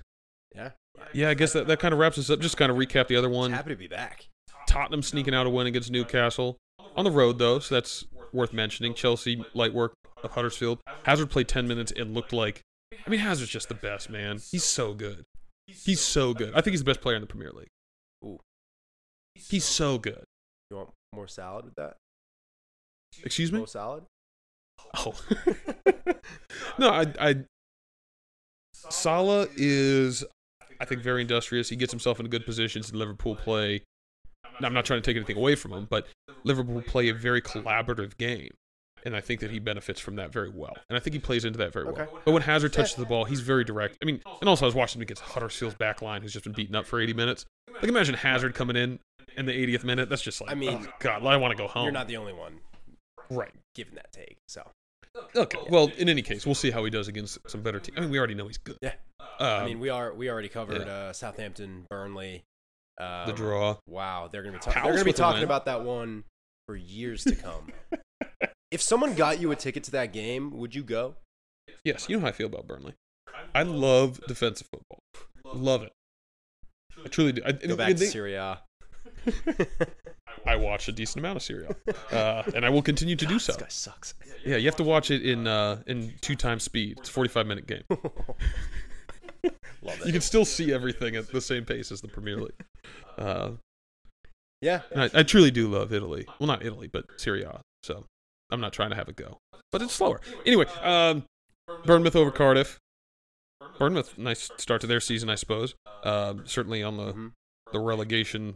[0.54, 0.72] yeah.
[1.14, 2.40] yeah, I guess that, that kind of wraps us up.
[2.40, 3.52] Just kind of recap the other one.
[3.52, 4.28] Happy to be back.
[4.68, 6.58] Tottenham sneaking out a win against Newcastle
[6.96, 8.94] on the road though, so that's worth mentioning.
[8.94, 9.94] Chelsea light work
[10.26, 10.80] of Huddersfield.
[11.04, 12.62] Hazard played 10 minutes and looked like
[13.06, 14.40] I mean Hazard's just the best, man.
[14.52, 15.26] He's so good.
[15.68, 16.52] He's so good.
[16.54, 17.70] I think he's the best player in the Premier League.
[18.24, 18.40] Ooh.
[19.34, 20.24] He's so good.
[20.70, 21.98] You want more salad with that?
[23.24, 23.60] Excuse me?
[23.60, 24.04] More salad?
[24.98, 25.14] Oh.
[26.78, 27.36] no, I I
[28.74, 30.24] Salah is
[30.80, 31.70] I think very industrious.
[31.70, 33.84] He gets himself into good positions in Liverpool play.
[34.62, 36.08] Now, I'm not trying to take anything away from him, but
[36.44, 38.52] Liverpool play a very collaborative game.
[39.06, 40.76] And I think that he benefits from that very well.
[40.90, 42.08] And I think he plays into that very Okay.
[42.12, 42.22] well.
[42.26, 43.98] But when Hazard touches the ball, he's very direct.
[44.02, 46.54] I mean, and also I was watching him against Huddersfield's back line, who's just been
[46.54, 47.46] beaten up for 80 minutes.
[47.72, 49.00] Like, imagine Hazard coming in
[49.38, 50.10] in the 80th minute.
[50.10, 51.84] That's just like, I mean, oh, God, I want to go home.
[51.84, 52.60] You're not the only one
[53.30, 53.54] right.
[53.76, 54.38] Given that take.
[54.48, 54.64] So
[55.36, 55.60] Okay.
[55.70, 57.98] Well, in any case, we'll see how he does against some better teams.
[57.98, 58.78] I mean, we already know he's good.
[58.82, 58.94] Yeah.
[59.40, 60.94] Um, I mean, we are we already covered yeah.
[60.94, 62.44] uh, Southampton, Burnley.
[63.00, 63.78] Um, the draw.
[63.88, 66.24] Wow, they're gonna be ta- they're gonna be talking about that one
[66.68, 67.68] for years to come.
[68.72, 71.16] if someone got you a ticket to that game, would you go?
[71.84, 72.94] Yes, you know how I feel about Burnley.
[73.54, 75.00] I love defensive football.
[75.54, 75.92] Love it.
[77.04, 77.42] I truly do.
[77.46, 78.60] I, Go back to Serie A.
[80.48, 81.68] I watch a decent amount of Serie
[82.12, 83.54] A, uh, and I will continue to do so.
[83.54, 84.14] This guy sucks.
[84.46, 87.00] Yeah, you have to watch it in uh, in two times speed.
[87.00, 87.84] It's a 45 minute game.
[87.90, 90.06] Love it.
[90.06, 92.54] You can still see everything at the same pace as the Premier League.
[93.18, 93.52] Uh,
[94.62, 96.26] Yeah, I, I truly do love Italy.
[96.40, 97.62] Well, not Italy, but Serie A.
[97.84, 98.06] So
[98.52, 99.40] I'm not trying to have a go,
[99.72, 100.22] but it's slower.
[100.46, 101.24] Anyway, um,
[101.86, 102.80] Bournemouth over Cardiff.
[103.80, 105.76] Bournemouth, nice start to their season, I suppose.
[106.04, 107.32] Um, certainly on the, Mhm.
[107.72, 108.56] the relegation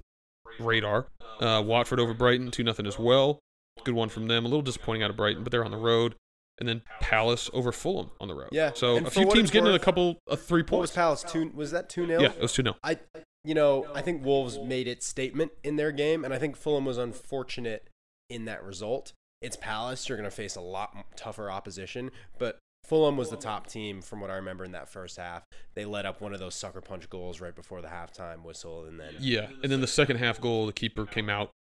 [0.59, 1.07] radar.
[1.39, 3.39] Uh, Watford over Brighton, two nothing as well.
[3.83, 4.45] Good one from them.
[4.45, 6.15] A little disappointing out of Brighton, but they're on the road.
[6.59, 8.49] And then Palace over Fulham on the road.
[8.51, 10.95] Yeah, So and a few teams getting a couple of three What was points.
[10.95, 11.49] Palace two?
[11.55, 12.99] Was that two 0 Yeah, it was two 0 I,
[13.45, 16.83] you know, I think Wolves made its statement in their game, and I think Fulham
[16.83, 17.87] was unfortunate
[18.29, 19.13] in that result.
[19.41, 23.67] It's Palace; you're going to face a lot tougher opposition, but Fulham was the top
[23.67, 25.43] team from what I remember in that first half.
[25.75, 28.99] They let up one of those sucker punch goals right before the halftime whistle, and
[28.99, 31.51] then Yeah, and then the second half goal, the keeper came out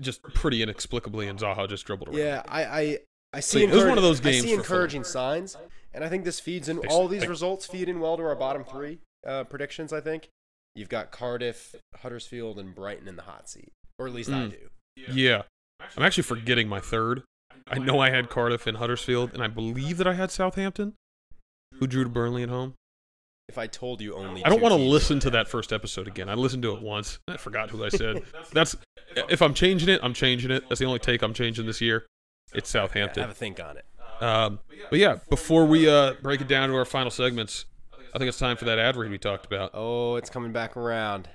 [0.00, 2.18] just pretty inexplicably, and Zaha just dribbled around.
[2.18, 2.98] yeah, I I,
[3.34, 3.64] I So see.
[3.64, 4.36] it was one of those games.
[4.36, 4.60] I see for Fulham.
[4.60, 5.56] encouraging signs,
[5.92, 8.64] and I think this feeds in all these results feed in well to our bottom
[8.64, 9.92] three uh, predictions.
[9.92, 10.28] I think
[10.74, 14.50] you've got Cardiff, Huddersfield, and Brighton in the hot seat, or at least I Mm.
[14.50, 14.68] do.
[15.12, 15.42] Yeah.
[15.96, 17.22] I'm actually forgetting my third.
[17.66, 20.94] I know I had Cardiff and Huddersfield, and I believe that I had Southampton,
[21.78, 22.74] who drew to Burnley at home.
[23.48, 26.28] If I told you only, I don't want to listen to that first episode again.
[26.28, 27.18] I listened to it once.
[27.28, 28.22] I forgot who I said.
[28.52, 28.74] That's
[29.28, 30.68] if I'm changing it, I'm changing it.
[30.68, 32.06] That's the only take I'm changing this year.
[32.54, 33.22] It's Southampton.
[33.22, 33.84] Have a think on it.
[34.22, 34.60] Um,
[34.90, 37.66] but yeah, before we uh, break it down to our final segments,
[38.14, 39.72] I think it's time for that ad read we talked about.
[39.74, 41.28] Oh, it's coming back around.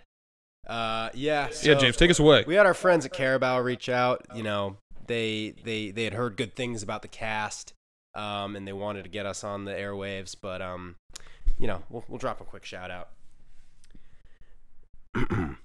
[0.67, 1.49] Uh, yeah.
[1.63, 2.43] yeah, James, take us away.
[2.45, 4.25] We had our friends at Carabao reach out.
[4.35, 7.73] You know, they they they had heard good things about the cast,
[8.15, 10.35] um, and they wanted to get us on the airwaves.
[10.39, 10.95] But um,
[11.57, 13.09] you know, we'll we'll drop a quick shout out.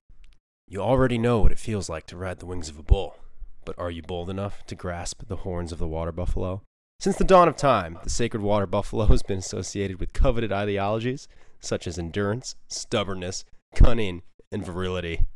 [0.68, 3.16] you already know what it feels like to ride the wings of a bull,
[3.64, 6.62] but are you bold enough to grasp the horns of the water buffalo?
[7.00, 11.28] Since the dawn of time, the sacred water buffalo has been associated with coveted ideologies
[11.60, 14.22] such as endurance, stubbornness, cunning,
[14.54, 15.26] and virility.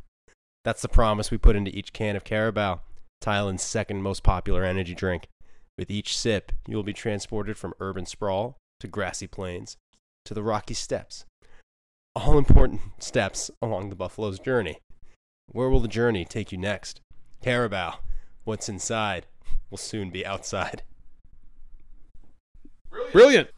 [0.65, 2.81] That's the promise we put into each can of Carabao,
[3.21, 5.27] Thailand's second most popular energy drink.
[5.77, 9.77] With each sip, you will be transported from urban sprawl to grassy plains
[10.25, 11.25] to the rocky steppes.
[12.15, 14.79] All important steps along the buffalo's journey.
[15.51, 17.01] Where will the journey take you next?
[17.43, 18.01] Carabao,
[18.45, 19.27] what's inside
[19.71, 20.83] will soon be outside.
[23.13, 23.49] Brilliant.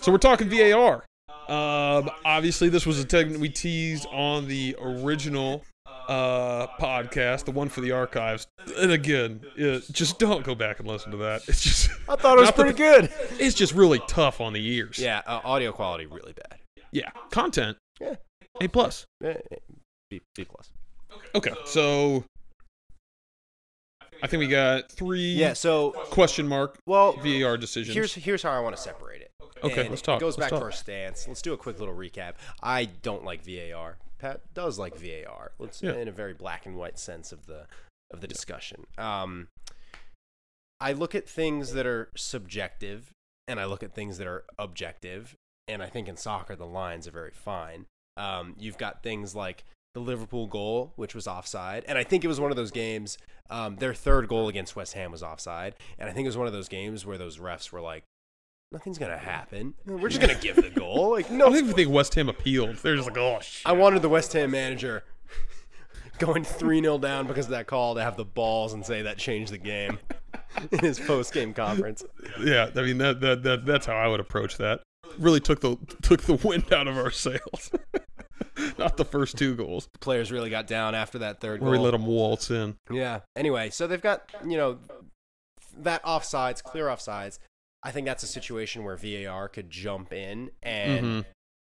[0.00, 1.04] So we're talking VAR.
[1.48, 5.64] Um, obviously, this was a segment we teased on the original
[6.08, 8.46] uh, podcast, the one for the archives.
[8.78, 11.42] And again, uh, just don't go back and listen to that.
[11.48, 13.12] It's just I thought it was pretty the- good.
[13.40, 14.98] it's just really tough on the ears.
[14.98, 16.58] Yeah, uh, audio quality really bad.
[16.92, 17.10] Yeah.
[17.30, 17.76] Content.
[18.00, 18.14] Yeah.
[18.60, 19.04] A plus.
[19.20, 20.70] B, B plus.
[21.34, 21.52] Okay.
[21.66, 22.24] So
[24.22, 27.94] I think we got three Yeah, so question mark well, VAR decisions.
[27.94, 29.23] Here's here's how I want to separate it.
[29.62, 30.58] Okay, And let's talk, It goes let's back talk.
[30.60, 31.26] to our stance.
[31.28, 32.34] Let's do a quick little recap.
[32.62, 33.96] I don't like VAR.
[34.18, 35.52] Pat does like VAR.
[35.58, 35.94] Let's Yeah.
[35.94, 37.66] in a very black and white sense of the
[38.12, 38.86] of the discussion.
[38.98, 39.48] Um,
[40.80, 43.10] I look at things that are subjective,
[43.48, 45.34] and I look at things that are objective.
[45.66, 47.86] And I think in soccer the lines are very fine.
[48.16, 52.28] Um, you've got things like the Liverpool goal, which was offside, and I think it
[52.28, 53.16] was one of those games.
[53.50, 56.46] Um, their third goal against West Ham was offside, and I think it was one
[56.46, 58.04] of those games where those refs were like,
[58.74, 59.74] "Nothing's gonna happen.
[59.86, 62.76] We're just gonna give the goal." Like, I don't even think West Ham appealed.
[62.76, 63.62] They're just like, oh shit.
[63.64, 65.04] I wanted the West Ham manager
[66.18, 69.16] going 3 0 down because of that call to have the balls and say that
[69.16, 69.98] changed the game
[70.72, 72.04] in his post game conference.
[72.40, 74.82] Yeah, I mean that, that that that's how I would approach that.
[75.18, 77.70] Really took the took the wind out of our sails.
[78.78, 81.90] Not the first two goals Players really got down after that third where we let
[81.92, 82.76] them waltz in.
[82.90, 83.20] Yeah.
[83.36, 84.78] Anyway, so they've got, you know,
[85.78, 87.38] that offsides, clear offsides.
[87.84, 91.24] I think that's a situation where VAR could jump in and Mhm.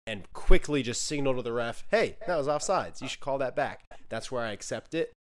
[0.08, 3.02] and quickly just signal to the ref, "Hey, that was offsides.
[3.02, 5.14] You should call that back." That's where I accept it.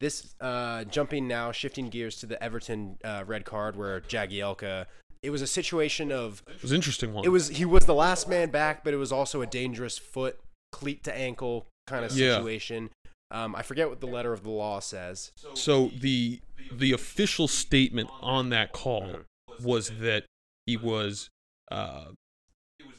[0.00, 4.86] This uh, jumping now, shifting gears to the Everton uh, red card where Jagielka.
[5.22, 7.24] It was a situation of It was an interesting one.
[7.24, 10.40] it was he was the last man back, but it was also a dangerous foot,
[10.72, 12.36] cleat to ankle kind of Yeah.
[12.38, 12.90] situation.
[13.30, 15.30] Um, I forget what the letter of the law says.
[15.54, 16.40] So the
[16.72, 19.20] the official statement on that call
[19.62, 20.24] was that
[20.66, 21.30] he was
[21.70, 22.06] uh,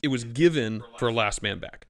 [0.01, 1.85] it was given for last man back,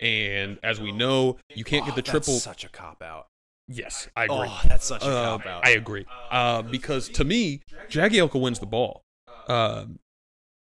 [0.00, 2.34] and as we know, you can't get the Oh, triple.
[2.34, 3.26] That's such a cop out.
[3.68, 4.36] yes, I agree.
[4.50, 5.66] Oh, that's such a Uh, cop out.
[5.66, 6.04] I agree.
[6.30, 9.02] Uh, because to me, Jagielka wins the ball.
[9.46, 9.98] Um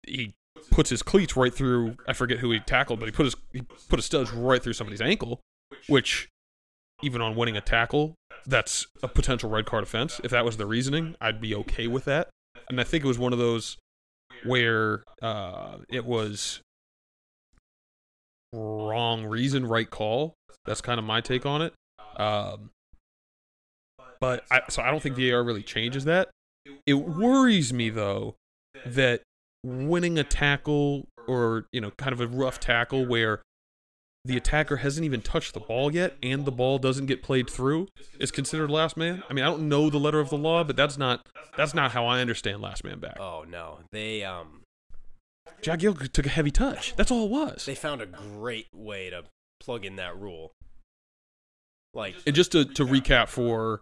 [0.07, 0.34] he
[0.70, 1.97] puts his cleats right through.
[2.07, 4.72] I forget who he tackled, but he put his he put his studs right through
[4.74, 5.41] somebody's ankle,
[5.89, 6.28] which
[7.03, 8.14] even on winning a tackle,
[8.47, 10.20] that's a potential red card offense.
[10.24, 12.28] If that was the reasoning, I'd be okay with that.
[12.71, 13.77] And I think it was one of those
[14.45, 16.61] where uh, it was
[18.53, 20.35] wrong reason, right call.
[20.66, 21.73] That's kind of my take on it.
[22.16, 22.71] Um,
[24.21, 26.29] but I, so I don't think VAR really changes that.
[26.87, 28.35] It worries me though
[28.85, 29.23] that
[29.64, 33.43] winning a tackle or you know kind of a rough tackle where
[34.25, 37.89] the attacker hasn't even touched the ball yet and the ball doesn't get played through
[38.19, 39.23] is considered last man.
[39.29, 41.93] I mean, I don't know the letter of the law, but that's not that's not
[41.93, 43.19] how I understand last man back.
[43.19, 44.62] oh no, they um
[45.62, 46.95] Jagielka took a heavy touch.
[46.97, 47.64] That's all it was.
[47.64, 49.25] they found a great way to
[49.61, 50.53] plug in that rule.
[51.95, 53.81] Like And just to, to recap for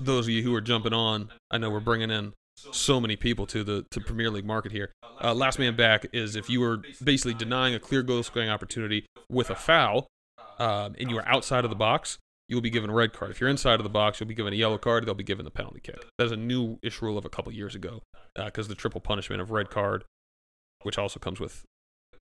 [0.00, 3.46] those of you who are jumping on, I know we're bringing in so many people
[3.46, 4.90] to the to Premier League market here.
[5.22, 9.06] Uh, last man back is if you were basically denying a clear goal scoring opportunity
[9.28, 10.06] with a foul,
[10.58, 13.30] um, and you are outside of the box, you will be given a red card.
[13.30, 15.06] If you're inside of the box, you'll be given a yellow card.
[15.06, 16.04] They'll be given the penalty kick.
[16.18, 18.02] That's a new-ish rule of a couple years ago
[18.34, 20.04] because the triple punishment of red card,
[20.82, 21.64] which also comes with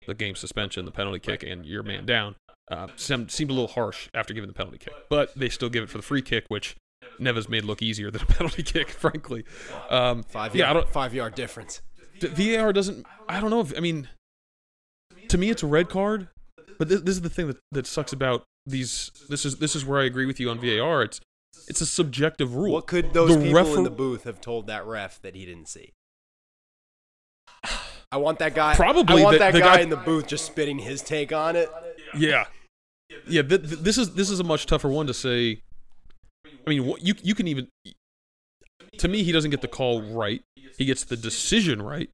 [0.07, 2.37] the game suspension, the penalty kick, and your man down,
[2.71, 4.95] uh, seemed a little harsh after giving the penalty kick.
[5.09, 6.77] But they still give it for the free kick, which
[7.21, 9.45] Neves made look easier than a penalty kick, frankly.
[9.91, 11.81] Um, five yeah, I yard, don't, five yard difference.
[12.21, 13.07] the VAR doesn't.
[13.29, 14.09] I don't know if I mean.
[15.31, 16.29] To me, it's a red card,
[16.79, 19.11] but this, this is the thing that, that sucks about these.
[19.29, 21.03] This is this is where I agree with you on VAR.
[21.03, 21.21] It's
[21.69, 22.73] it's a subjective rule.
[22.75, 25.45] What could those The people refer- in the booth have told that ref that he
[25.45, 25.93] didn't see?
[28.13, 28.75] I want that guy.
[28.77, 31.33] Probably I want the- that the guy, guy- in the booth just spitting his take
[31.33, 31.69] on it.
[32.17, 32.45] Yeah,
[33.27, 33.43] yeah.
[33.43, 35.61] Th- th- this is this is a much tougher one to say.
[36.67, 37.69] I mean, you you can even.
[38.99, 40.43] To me, he doesn't get the call right.
[40.79, 42.11] He gets the decision right,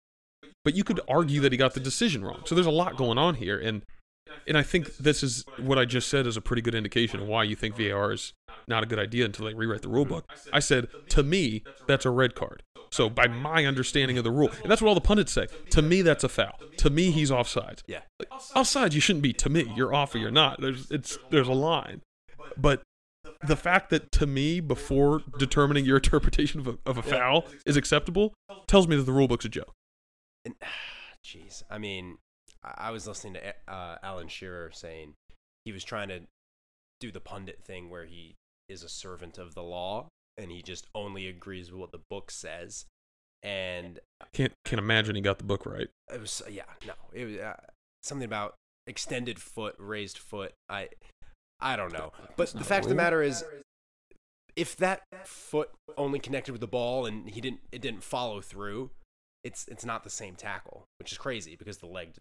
[0.64, 2.42] but you could argue that he got the decision wrong.
[2.44, 3.82] So there's a lot going on here, and
[4.46, 7.28] and I think this is what I just said is a pretty good indication of
[7.28, 8.32] why you think VAR is
[8.68, 10.30] not a good idea until they rewrite the rule book.
[10.52, 12.62] I said to me that's a red card.
[12.90, 15.46] So by my understanding of the rule, and that's what all the pundits say.
[15.70, 16.58] To me, that's a foul.
[16.76, 17.82] To me, he's offside.
[17.86, 18.00] Yeah.
[18.54, 19.32] Offside, you shouldn't be.
[19.32, 20.60] To me, you're off or you're not.
[20.60, 22.02] There's it's there's a line,
[22.56, 22.82] but
[23.46, 27.76] the fact that to me, before determining your interpretation of a, of a foul is
[27.76, 28.34] acceptable,
[28.66, 29.72] tells me that the rule book's a joke.
[31.24, 32.18] Jeez, I mean,
[32.64, 35.14] I I was listening to uh, Alan Shearer saying
[35.64, 36.22] he was trying to
[37.00, 38.36] do the pundit thing where he
[38.68, 42.30] is a servant of the law and he just only agrees with what the book
[42.30, 42.86] says.
[43.42, 43.98] And
[44.32, 45.88] Can't can't imagine he got the book right.
[46.12, 47.56] it was yeah, no, it was uh,
[48.02, 48.54] something about
[48.86, 50.54] extended foot, raised foot.
[50.68, 50.90] I
[51.62, 53.44] I don't know, but the fact of the matter is,
[54.56, 58.90] if that foot only connected with the ball and he didn't, it didn't follow through.
[59.44, 62.14] It's it's not the same tackle, which is crazy because the leg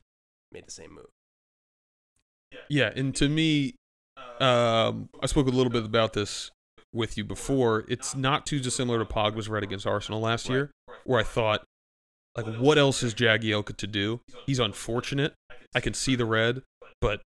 [0.51, 1.09] made the same move.
[2.69, 3.75] Yeah, and to me,
[4.39, 6.51] um, I spoke a little bit about this
[6.93, 7.85] with you before.
[7.87, 10.71] It's not too dissimilar to Pogba's red against Arsenal last year,
[11.05, 11.63] where I thought,
[12.35, 14.21] like, what else is Jagielka to do?
[14.45, 15.33] He's unfortunate.
[15.73, 16.63] I can see the red,
[16.99, 17.21] but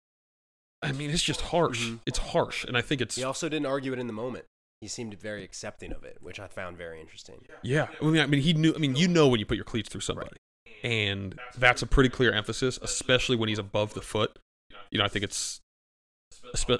[0.85, 1.87] I mean, it's just harsh.
[1.87, 1.99] Mhm.
[2.05, 4.45] It's harsh, and I think it's He also didn't argue it in the moment.
[4.81, 7.45] He seemed very accepting of it, which I found very interesting.
[7.63, 8.73] Yeah, I mean, I mean, he knew.
[8.73, 10.37] I mean, you know when you put your cleats through somebody,
[10.83, 14.37] and that's a pretty clear emphasis, especially when he's above the foot.
[14.91, 15.61] You know, I think it's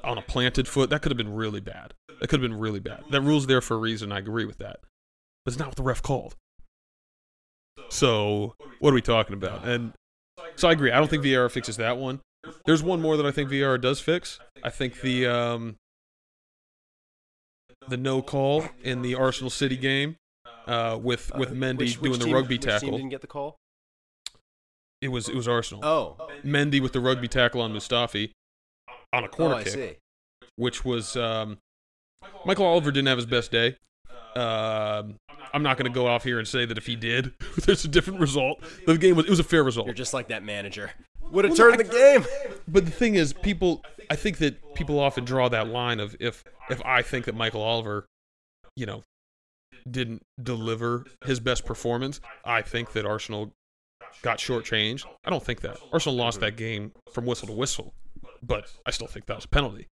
[0.03, 1.93] on a planted foot, that could have been really bad.
[2.19, 3.03] That could have been really bad.
[3.09, 4.11] That rule's there for a reason.
[4.11, 4.79] I agree with that.
[5.43, 6.35] But it's not what the ref called.
[7.89, 9.67] So what are we talking about?
[9.67, 9.93] And
[10.55, 10.91] so I agree.
[10.91, 12.21] I don't think VAR fixes that one.
[12.65, 14.39] There's one more that I think VR does fix.
[14.63, 15.75] I think the um,
[17.87, 20.15] the no call in the Arsenal City game
[20.67, 22.91] uh, with with Mendy Which- which doing the team- rugby which team tackle.
[22.91, 23.57] didn't get the call.
[25.01, 25.85] It was it was Arsenal.
[25.85, 28.31] Oh, Mendy with the rugby tackle on Mustafi
[29.13, 29.95] on a corner oh, I kick, see.
[30.55, 31.57] which was um,
[32.45, 33.75] Michael Oliver didn't have his best day.
[34.35, 35.15] Um,
[35.53, 37.33] I'm not going to go off here and say that if he did,
[37.65, 38.61] there's a different result.
[38.85, 39.85] The game was it was a fair result.
[39.87, 40.91] You're just like that manager.
[41.31, 42.25] Would have turned the game.
[42.67, 43.83] But the thing is, people.
[44.09, 47.61] I think that people often draw that line of if if I think that Michael
[47.61, 48.05] Oliver,
[48.75, 49.03] you know,
[49.89, 53.51] didn't deliver his best performance, I think that Arsenal
[54.21, 55.05] got shortchanged.
[55.25, 57.93] I don't think that Arsenal lost that game from whistle to whistle,
[58.43, 59.87] but I still think that was a penalty,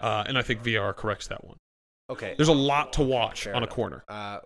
[0.00, 1.56] uh, and I think VR corrects that one.
[2.10, 2.34] Okay.
[2.36, 4.04] There's a lot to watch Fair on a corner.
[4.08, 4.38] Uh,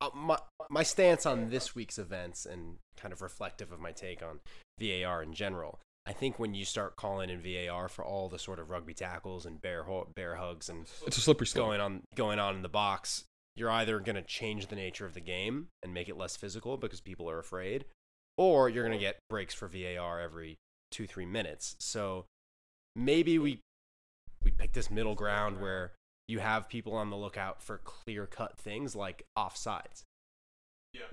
[0.00, 0.38] uh, my
[0.70, 4.40] my stance on this week's events and kind of reflective of my take on
[4.82, 5.78] VAR in general.
[6.04, 9.46] I think when you start calling in VAR for all the sort of rugby tackles
[9.46, 11.66] and bear ho- bear hugs and It's a slippery slope.
[11.68, 13.24] going on going on in the box,
[13.54, 16.76] you're either going to change the nature of the game and make it less physical
[16.76, 17.84] because people are afraid,
[18.36, 20.56] or you're going to get breaks for VAR every
[20.90, 21.76] two three minutes.
[21.78, 22.26] So
[22.96, 23.60] maybe we
[24.44, 25.92] we pick this middle ground where
[26.26, 30.02] you have people on the lookout for clear cut things like offsides.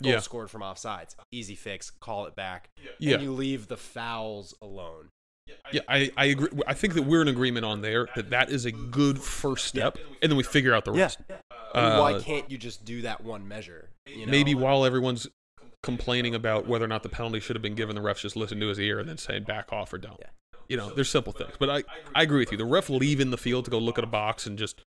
[0.01, 0.19] Goal Yeah.
[0.19, 2.69] scored from offsides, easy fix, call it back,
[2.99, 3.15] Yeah.
[3.15, 5.09] and you leave the fouls alone.
[5.71, 6.49] Yeah, I, I agree.
[6.67, 9.97] I think that we're in agreement on there that that is a good first step,
[10.21, 11.19] and then we figure out the rest.
[11.73, 13.89] I mean, why Uh, can't you just do that one measure?
[14.05, 14.31] You know?
[14.31, 15.27] Maybe while everyone's
[15.81, 18.59] complaining about whether or not the penalty should have been given, the refs just listen
[18.59, 20.17] to his ear and then say back off or don't.
[20.19, 20.29] Yeah.
[20.67, 21.53] You know, there's simple things.
[21.57, 22.57] But I, I agree with you.
[22.57, 24.83] The ref leaving the field to go look at a box and just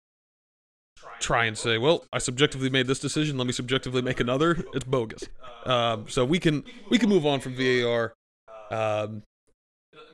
[1.20, 3.36] try and say, well, I subjectively made this decision.
[3.38, 4.62] Let me subjectively make another.
[4.74, 5.24] It's bogus.
[5.64, 8.12] Um, so we can we can move on from VAR.
[8.70, 9.22] Um,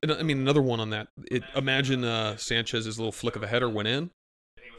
[0.08, 1.08] I mean, another one on that.
[1.30, 4.10] It, imagine uh, Sanchez's little flick of a header went in,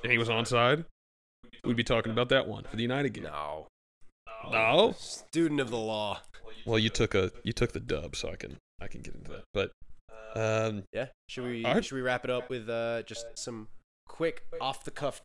[0.04, 0.86] and he was onside.
[1.64, 3.24] We'd be talking about that one for the United game.
[3.26, 3.68] no.
[4.52, 4.94] No.
[4.98, 6.22] Student of the law.
[6.66, 9.32] Well, you took a you took the dub, so I can I can get into
[9.32, 9.44] that.
[9.54, 9.72] But
[10.36, 11.08] um, Yeah.
[11.30, 11.84] Should we All right.
[11.86, 13.68] should we wrap it up with uh, just some
[14.08, 15.22] quick off the cuff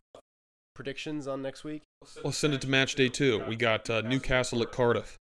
[0.73, 1.81] predictions on next week?
[2.23, 3.43] We'll send it to match day two.
[3.47, 5.17] We got uh, Newcastle at Cardiff.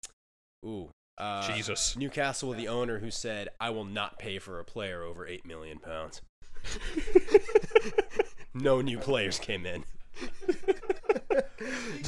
[0.64, 0.88] Ooh.
[1.18, 1.96] Uh, Jesus.
[1.96, 5.44] Newcastle, with the owner who said, "I will not pay for a player over eight
[5.44, 6.22] million pounds."
[8.54, 9.84] no new players came in.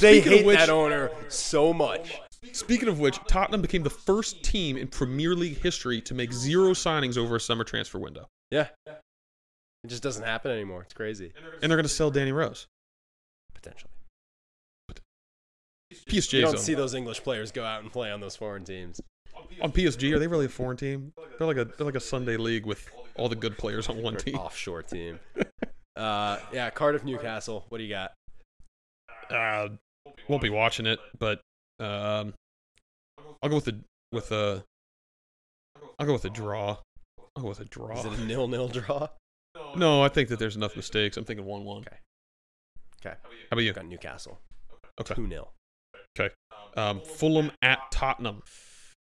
[0.01, 2.21] they Speaking hate which- that owner so much.
[2.53, 6.71] Speaking of which, Tottenham became the first team in Premier League history to make zero
[6.73, 8.67] signings over a summer transfer window, Yeah.
[8.87, 10.83] It just doesn't happen anymore.
[10.83, 11.33] It's crazy.
[11.63, 12.67] and they're going to sell Danny Rose.
[13.63, 13.91] Potentially.
[16.09, 19.01] PSG You don't see those English players go out and play on those foreign teams.
[19.61, 20.13] on PSG.
[20.15, 21.13] Are they really a foreign team?
[21.39, 24.17] They're like a they're like a Sunday league with all the good players on one
[24.17, 24.37] team.
[24.37, 25.19] offshore team.
[25.95, 27.67] Uh, yeah, Cardiff, Newcastle.
[27.69, 28.13] What do you got?
[29.31, 29.69] Uh,
[30.27, 31.43] won't be watching it, but
[31.81, 32.33] um,
[33.43, 33.79] I'll go with the
[34.11, 34.65] with a.
[35.99, 36.79] I'll go with a draw.
[37.37, 37.99] I'll go with a draw.
[37.99, 39.09] Is it a nil-nil draw?
[39.77, 41.19] No, I think that there's enough mistakes.
[41.19, 41.83] I'm thinking one-one.
[41.83, 41.97] Okay.
[43.05, 43.17] Okay.
[43.23, 43.73] How about you?
[43.73, 44.39] Got Newcastle.
[45.01, 45.15] Okay.
[45.15, 45.49] Two 0
[46.77, 48.43] Um, Fulham at Tottenham.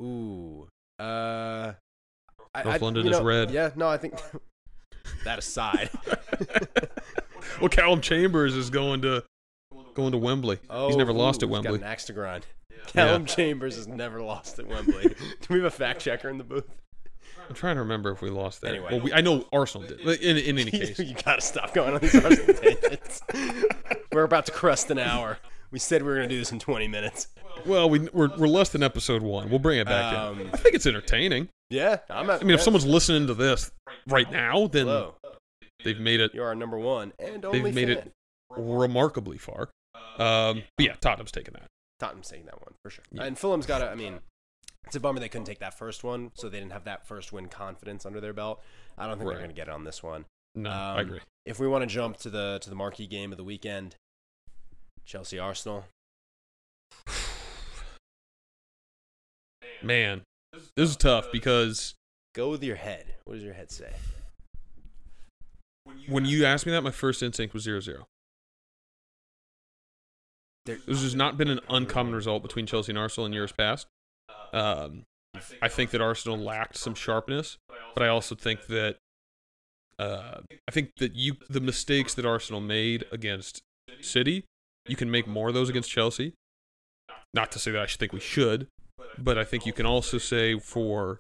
[0.01, 0.67] Ooh.
[0.99, 1.73] Uh.
[2.55, 3.51] I, North I- London you is know, red.
[3.51, 3.71] Yeah.
[3.75, 4.13] No, I think
[5.25, 5.89] that aside.
[7.59, 9.23] well, Callum Chambers is going to
[9.95, 10.59] going to Wembley.
[10.69, 12.45] Oh, he's never lost ooh, at he's got an axe to grind.
[12.87, 15.03] Callum Chambers has never lost at Wembley.
[15.41, 16.67] Do we have a fact checker in the booth?
[17.49, 18.71] I'm trying to remember if we lost there.
[18.71, 18.87] Anyway.
[18.91, 19.99] well, we, I know Arsenal did.
[20.21, 23.21] In, in any case, you gotta stop going on these Arsenal tangents.
[24.11, 25.37] We're about to crest an hour.
[25.71, 27.27] We said we were gonna do this in 20 minutes.
[27.65, 29.49] well, we, we're we're less than episode one.
[29.49, 30.19] We'll bring it back in.
[30.19, 31.49] Um, I think it's entertaining.
[31.69, 32.29] Yeah, I'm.
[32.29, 33.71] I mean, if someone's listening to this
[34.07, 35.15] right now, then Hello,
[35.83, 37.97] they've made it you're number one and only they've made fan.
[37.97, 38.11] it
[38.55, 39.69] remarkably far.
[40.17, 41.67] Um, but yeah, Tottenham's taking that.
[41.99, 43.03] Tottenham's taking that one for sure.
[43.11, 43.23] Yeah.
[43.23, 43.89] And Fulham's got to.
[43.89, 44.19] I mean,
[44.85, 47.31] it's a bummer they couldn't take that first one, so they didn't have that first
[47.33, 48.61] win confidence under their belt.
[48.97, 49.35] I don't think Right.
[49.35, 50.25] they're going to get it on this one.
[50.55, 51.19] No, Um, I agree.
[51.45, 53.95] If we want to jump to the to the marquee game of the weekend,
[55.05, 55.85] Chelsea Arsenal.
[59.81, 60.21] Man,
[60.51, 61.95] this is tough because
[62.35, 63.15] Go with your head.
[63.25, 63.93] What does your head say?
[66.07, 68.03] when you asked me that, my first instinct was 0-0.
[70.65, 73.85] There, This has not been an uncommon result between Chelsea and Arsenal in years past.
[74.53, 75.03] Um,
[75.61, 77.57] I think that Arsenal lacked some sharpness,
[77.93, 78.97] but I also think that
[79.99, 83.61] Uh, I think that you the mistakes that Arsenal made against
[84.01, 84.43] City,
[84.87, 86.33] you can make more of those against Chelsea.
[87.33, 88.67] Not to say that I should think we should,
[89.19, 91.19] but I think you can also say for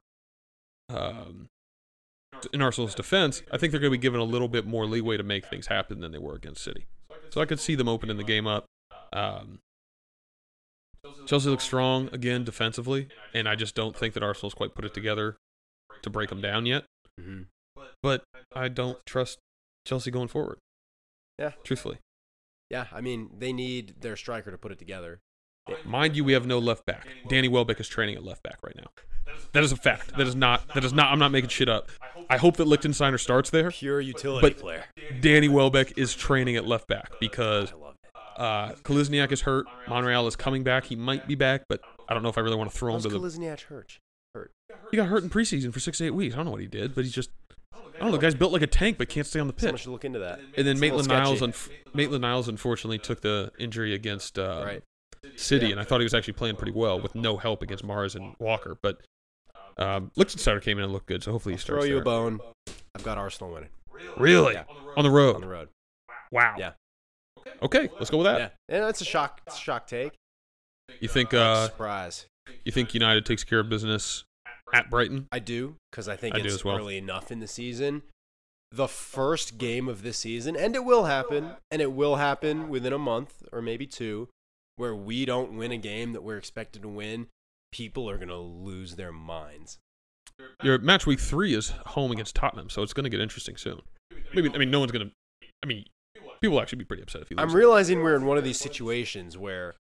[0.89, 1.47] um,
[2.51, 5.17] in Arsenal's defense, I think they're going to be given a little bit more leeway
[5.17, 6.87] to make things happen than they were against City.
[7.29, 8.65] So I could see them opening the game up.
[9.13, 9.59] Um,
[11.25, 14.93] Chelsea looks strong again defensively, and I just don't think that Arsenal's quite put it
[14.93, 15.35] together
[16.01, 16.85] to break them down yet.
[17.19, 17.43] Mm-hmm.
[18.01, 18.23] But
[18.55, 19.39] I don't trust
[19.85, 20.57] Chelsea going forward.
[21.39, 21.51] Yeah.
[21.63, 21.97] truthfully,
[22.69, 25.19] Yeah, I mean, they need their striker to put it together.
[25.83, 27.07] mind you, we have no left back.
[27.27, 28.87] Danny Welbeck is training at left back right now.
[29.53, 30.15] That is a fact.
[30.17, 30.67] That is not.
[30.75, 31.11] That is not.
[31.11, 31.89] I'm not making shit up.
[32.29, 33.71] I hope that Lichtsteiner starts there.
[33.71, 34.83] Pure utility But- player.
[35.21, 37.92] Danny Welbeck is training at left back because I love it.
[38.37, 39.65] Uh, Kolasinac is hurt.
[39.87, 40.85] Monreal is coming back.
[40.85, 42.95] He might be back, but I don't know if I really want to throw him
[42.95, 43.19] How's to the.
[43.19, 43.99] Kolasinac hurt?
[44.33, 44.51] Hurt.
[44.91, 46.33] He got hurt in preseason for six to eight weeks.
[46.33, 47.29] I don't know what he did, but he's just.
[47.73, 48.11] I don't know.
[48.13, 49.83] The guy's built like a tank, but can't stay on the Someone pitch.
[49.83, 50.39] should look into that.
[50.57, 51.51] And then It's a little Maitland Niles, sketchy.
[51.51, 54.83] unf- Maitland Niles, unfortunately took the injury against uh, Right.
[55.35, 58.15] City, and I thought he was actually playing pretty well with no help against Mahrez
[58.15, 58.75] and Walker.
[58.81, 58.99] But
[59.77, 62.03] um, Lichtsteiner came in and looked good, so hopefully he starts throw you a there.
[62.03, 62.39] bone.
[62.95, 63.69] I've got Arsenal winning
[64.17, 64.53] Really?
[64.53, 64.63] Yeah.
[64.97, 65.35] On the road?
[65.35, 65.69] on the road.
[66.31, 66.55] Wow.
[66.57, 66.71] Yeah.
[67.61, 68.39] Okay, let's go with that.
[68.39, 69.41] Yeah, and that's a shock.
[69.47, 70.13] It's a shock take.
[70.99, 72.25] You think uh, Surprise.
[72.65, 74.23] you think United takes care of business
[74.73, 75.27] at Brighton?
[75.31, 76.77] I do because I think I it's well.
[76.77, 78.03] early enough in the season.
[78.71, 82.91] The first game of this season, and it will happen, and it will happen within
[82.91, 84.29] a month or maybe two,
[84.77, 87.27] where we don't win a game that we're expected to win.
[87.71, 89.77] People are gonna lose their minds.
[90.63, 93.81] Your match week three is home against Tottenham, so it's going to get interesting soon.
[94.33, 95.47] Maybe I mean no one's going to.
[95.61, 95.85] I mean,
[96.43, 97.43] people will actually be pretty upset if you lose.
[97.49, 99.75] I'm realizing we're in one of these situations where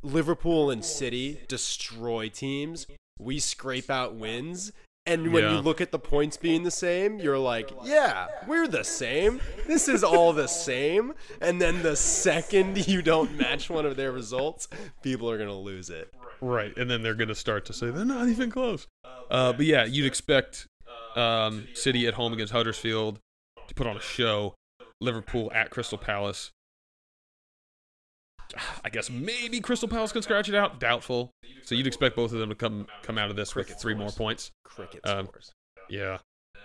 [0.00, 2.86] Liverpool and City destroy teams.
[3.18, 4.70] We scrape out wins.
[5.06, 5.54] And when Yeah.
[5.54, 9.40] you look at the points being the same, you're like, yeah, we're the same.
[9.66, 11.14] This is all the same.
[11.40, 14.68] And then the second you don't match one of their results,
[15.02, 16.14] people are going to lose it.
[16.40, 18.86] Right, and then they're going to start to say they're not even close.
[19.30, 20.68] Uh, but yeah, you'd expect
[21.16, 23.18] um, City at home against Huddersfield
[23.66, 24.54] to put on a show.
[25.00, 26.50] Liverpool at Crystal Palace.
[28.84, 30.80] I guess maybe Crystal Palace can scratch it out.
[30.80, 31.30] Doubtful.
[31.64, 34.10] So you'd expect both of them to come come out of this with three more
[34.10, 34.50] points.
[34.64, 35.52] Cricket Um, scores.
[35.88, 36.18] Yeah.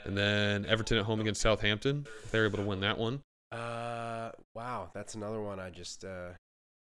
[0.06, 2.08] And then Everton at home against Southampton.
[2.24, 3.22] If they're able to win that one.
[3.52, 6.04] Uh, wow, that's another one I just.
[6.06, 6.30] Uh,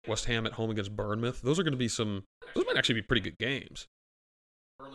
[0.06, 1.40] West Ham at home against Bournemouth.
[1.42, 2.24] Those are going to be some.
[2.54, 3.86] Those might actually be pretty good games.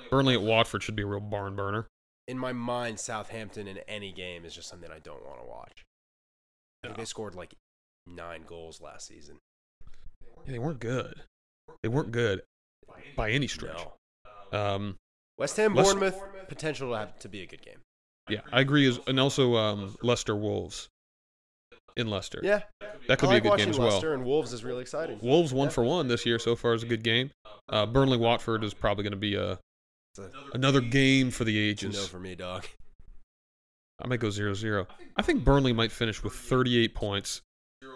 [0.09, 1.87] Burnley at Watford should be a real barn burner.
[2.27, 5.83] in my mind, Southampton in any game is just something I don't want to watch.
[6.97, 7.53] They scored like
[8.07, 9.37] nine goals last season.
[10.45, 11.21] Yeah, they weren't good.
[11.83, 12.41] They weren't good
[13.15, 13.77] by any stretch.
[14.51, 14.59] No.
[14.59, 14.95] Um,
[15.37, 17.79] West Ham, Leicester- Bournemouth, potential to have to be a good game.
[18.29, 18.87] yeah, I agree.
[18.87, 20.87] As, and also um, Leicester Wolves
[21.95, 22.39] in Leicester.
[22.43, 22.61] Yeah,
[23.07, 23.89] that could I like be a good game as well.
[23.89, 25.19] Leicester and Wolves is really exciting.
[25.21, 27.31] Wolves one for one this year so far is a good game.
[27.69, 29.59] Uh, Burnley Watford is probably going to be a
[30.17, 30.23] a,
[30.53, 31.95] another game for the ages.
[31.95, 32.65] no for me, dog.
[34.01, 34.85] I might go 0-0.
[35.17, 37.41] I think Burnley might finish with 38 points,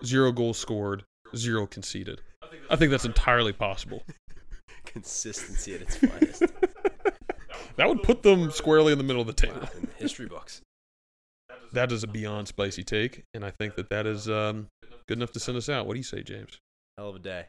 [0.06, 1.04] zero goals scored,
[1.36, 2.22] zero conceded.
[2.70, 4.04] I think that's entirely possible.
[4.86, 6.44] Consistency at its finest
[7.78, 9.62] That would put them squarely in the middle of the table.
[9.76, 10.62] in the history books.
[11.72, 14.68] That is a beyond spicy take, and I think that that is um,
[15.08, 15.88] good enough to send us out.
[15.88, 16.60] What do you say, James?
[16.98, 17.46] Hell of a day.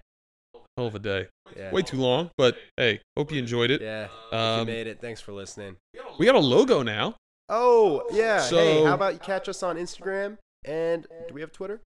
[0.79, 1.27] Hell of a day.
[1.55, 1.71] Yeah.
[1.73, 3.83] Way too long, but hey, hope you enjoyed it.
[3.83, 4.05] Yeah.
[4.05, 5.01] if you Um, made it.
[5.01, 5.77] Thanks for listening.
[6.19, 7.17] we got a logo now.
[7.49, 8.47] Oh yeah.
[8.49, 11.81] hey, how about you catch us on Instagram and do we have Twitter?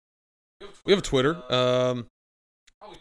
[0.86, 1.42] We have a Twitter.
[1.54, 2.08] Um,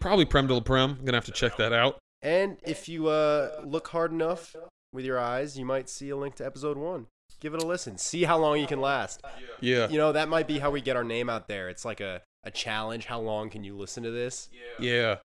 [0.00, 0.96] probably Prem de la Prem.
[0.98, 1.98] I'm gonna have to check that out.
[2.22, 4.56] And if you uh, look hard enough
[4.92, 7.06] with your eyes, you might see a link to episode one.
[7.40, 7.98] Give it a listen.
[7.98, 9.20] See how long you can last.
[9.60, 11.68] Yeah, You know, that might be how we get our name out there.
[11.68, 13.04] It's like a, a challenge.
[13.04, 14.48] How long can you listen to this?
[14.78, 15.16] yeah.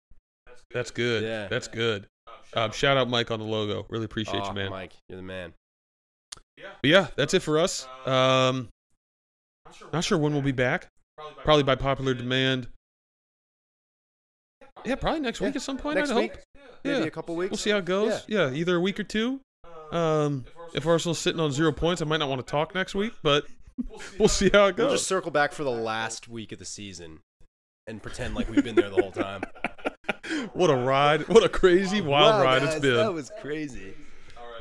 [0.74, 1.24] That's good.
[1.24, 1.48] Yeah.
[1.48, 2.08] That's good.
[2.54, 3.86] Um, shout out Mike on the logo.
[3.90, 4.70] Really appreciate Aw, you, man.
[4.70, 5.54] Mike, you're the man.
[6.82, 7.88] But yeah, that's it for us.
[8.06, 8.70] Um,
[9.94, 10.88] not sure when we'll be back.
[11.44, 12.68] Probably by popular demand.
[14.86, 15.98] Yeah, probably next week Yeah, at some point.
[15.98, 16.44] Next I week, hope.
[16.84, 17.06] maybe Yeah.
[17.06, 17.52] a couple weeks.
[17.52, 18.24] We'll see how it goes.
[18.28, 18.52] Yeah.
[18.52, 19.42] either a week or two.
[19.92, 23.14] Um, if Arsenal's sitting on zero points, I might not want to talk next week,
[23.24, 23.46] but
[24.20, 24.86] we'll see how it goes.
[24.86, 27.20] We'll just circle back for the last week of the season
[27.88, 29.42] and pretend like we've been there the whole time.
[30.54, 31.28] what a ride!
[31.28, 32.96] What a crazy wild Wow, ride guys, it's been.
[32.98, 33.96] That was crazy.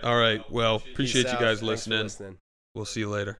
[0.02, 0.48] All right.
[0.50, 2.02] Well, appreciate Peace you guys listening.
[2.02, 2.38] listening.
[2.74, 3.38] We'll see you later.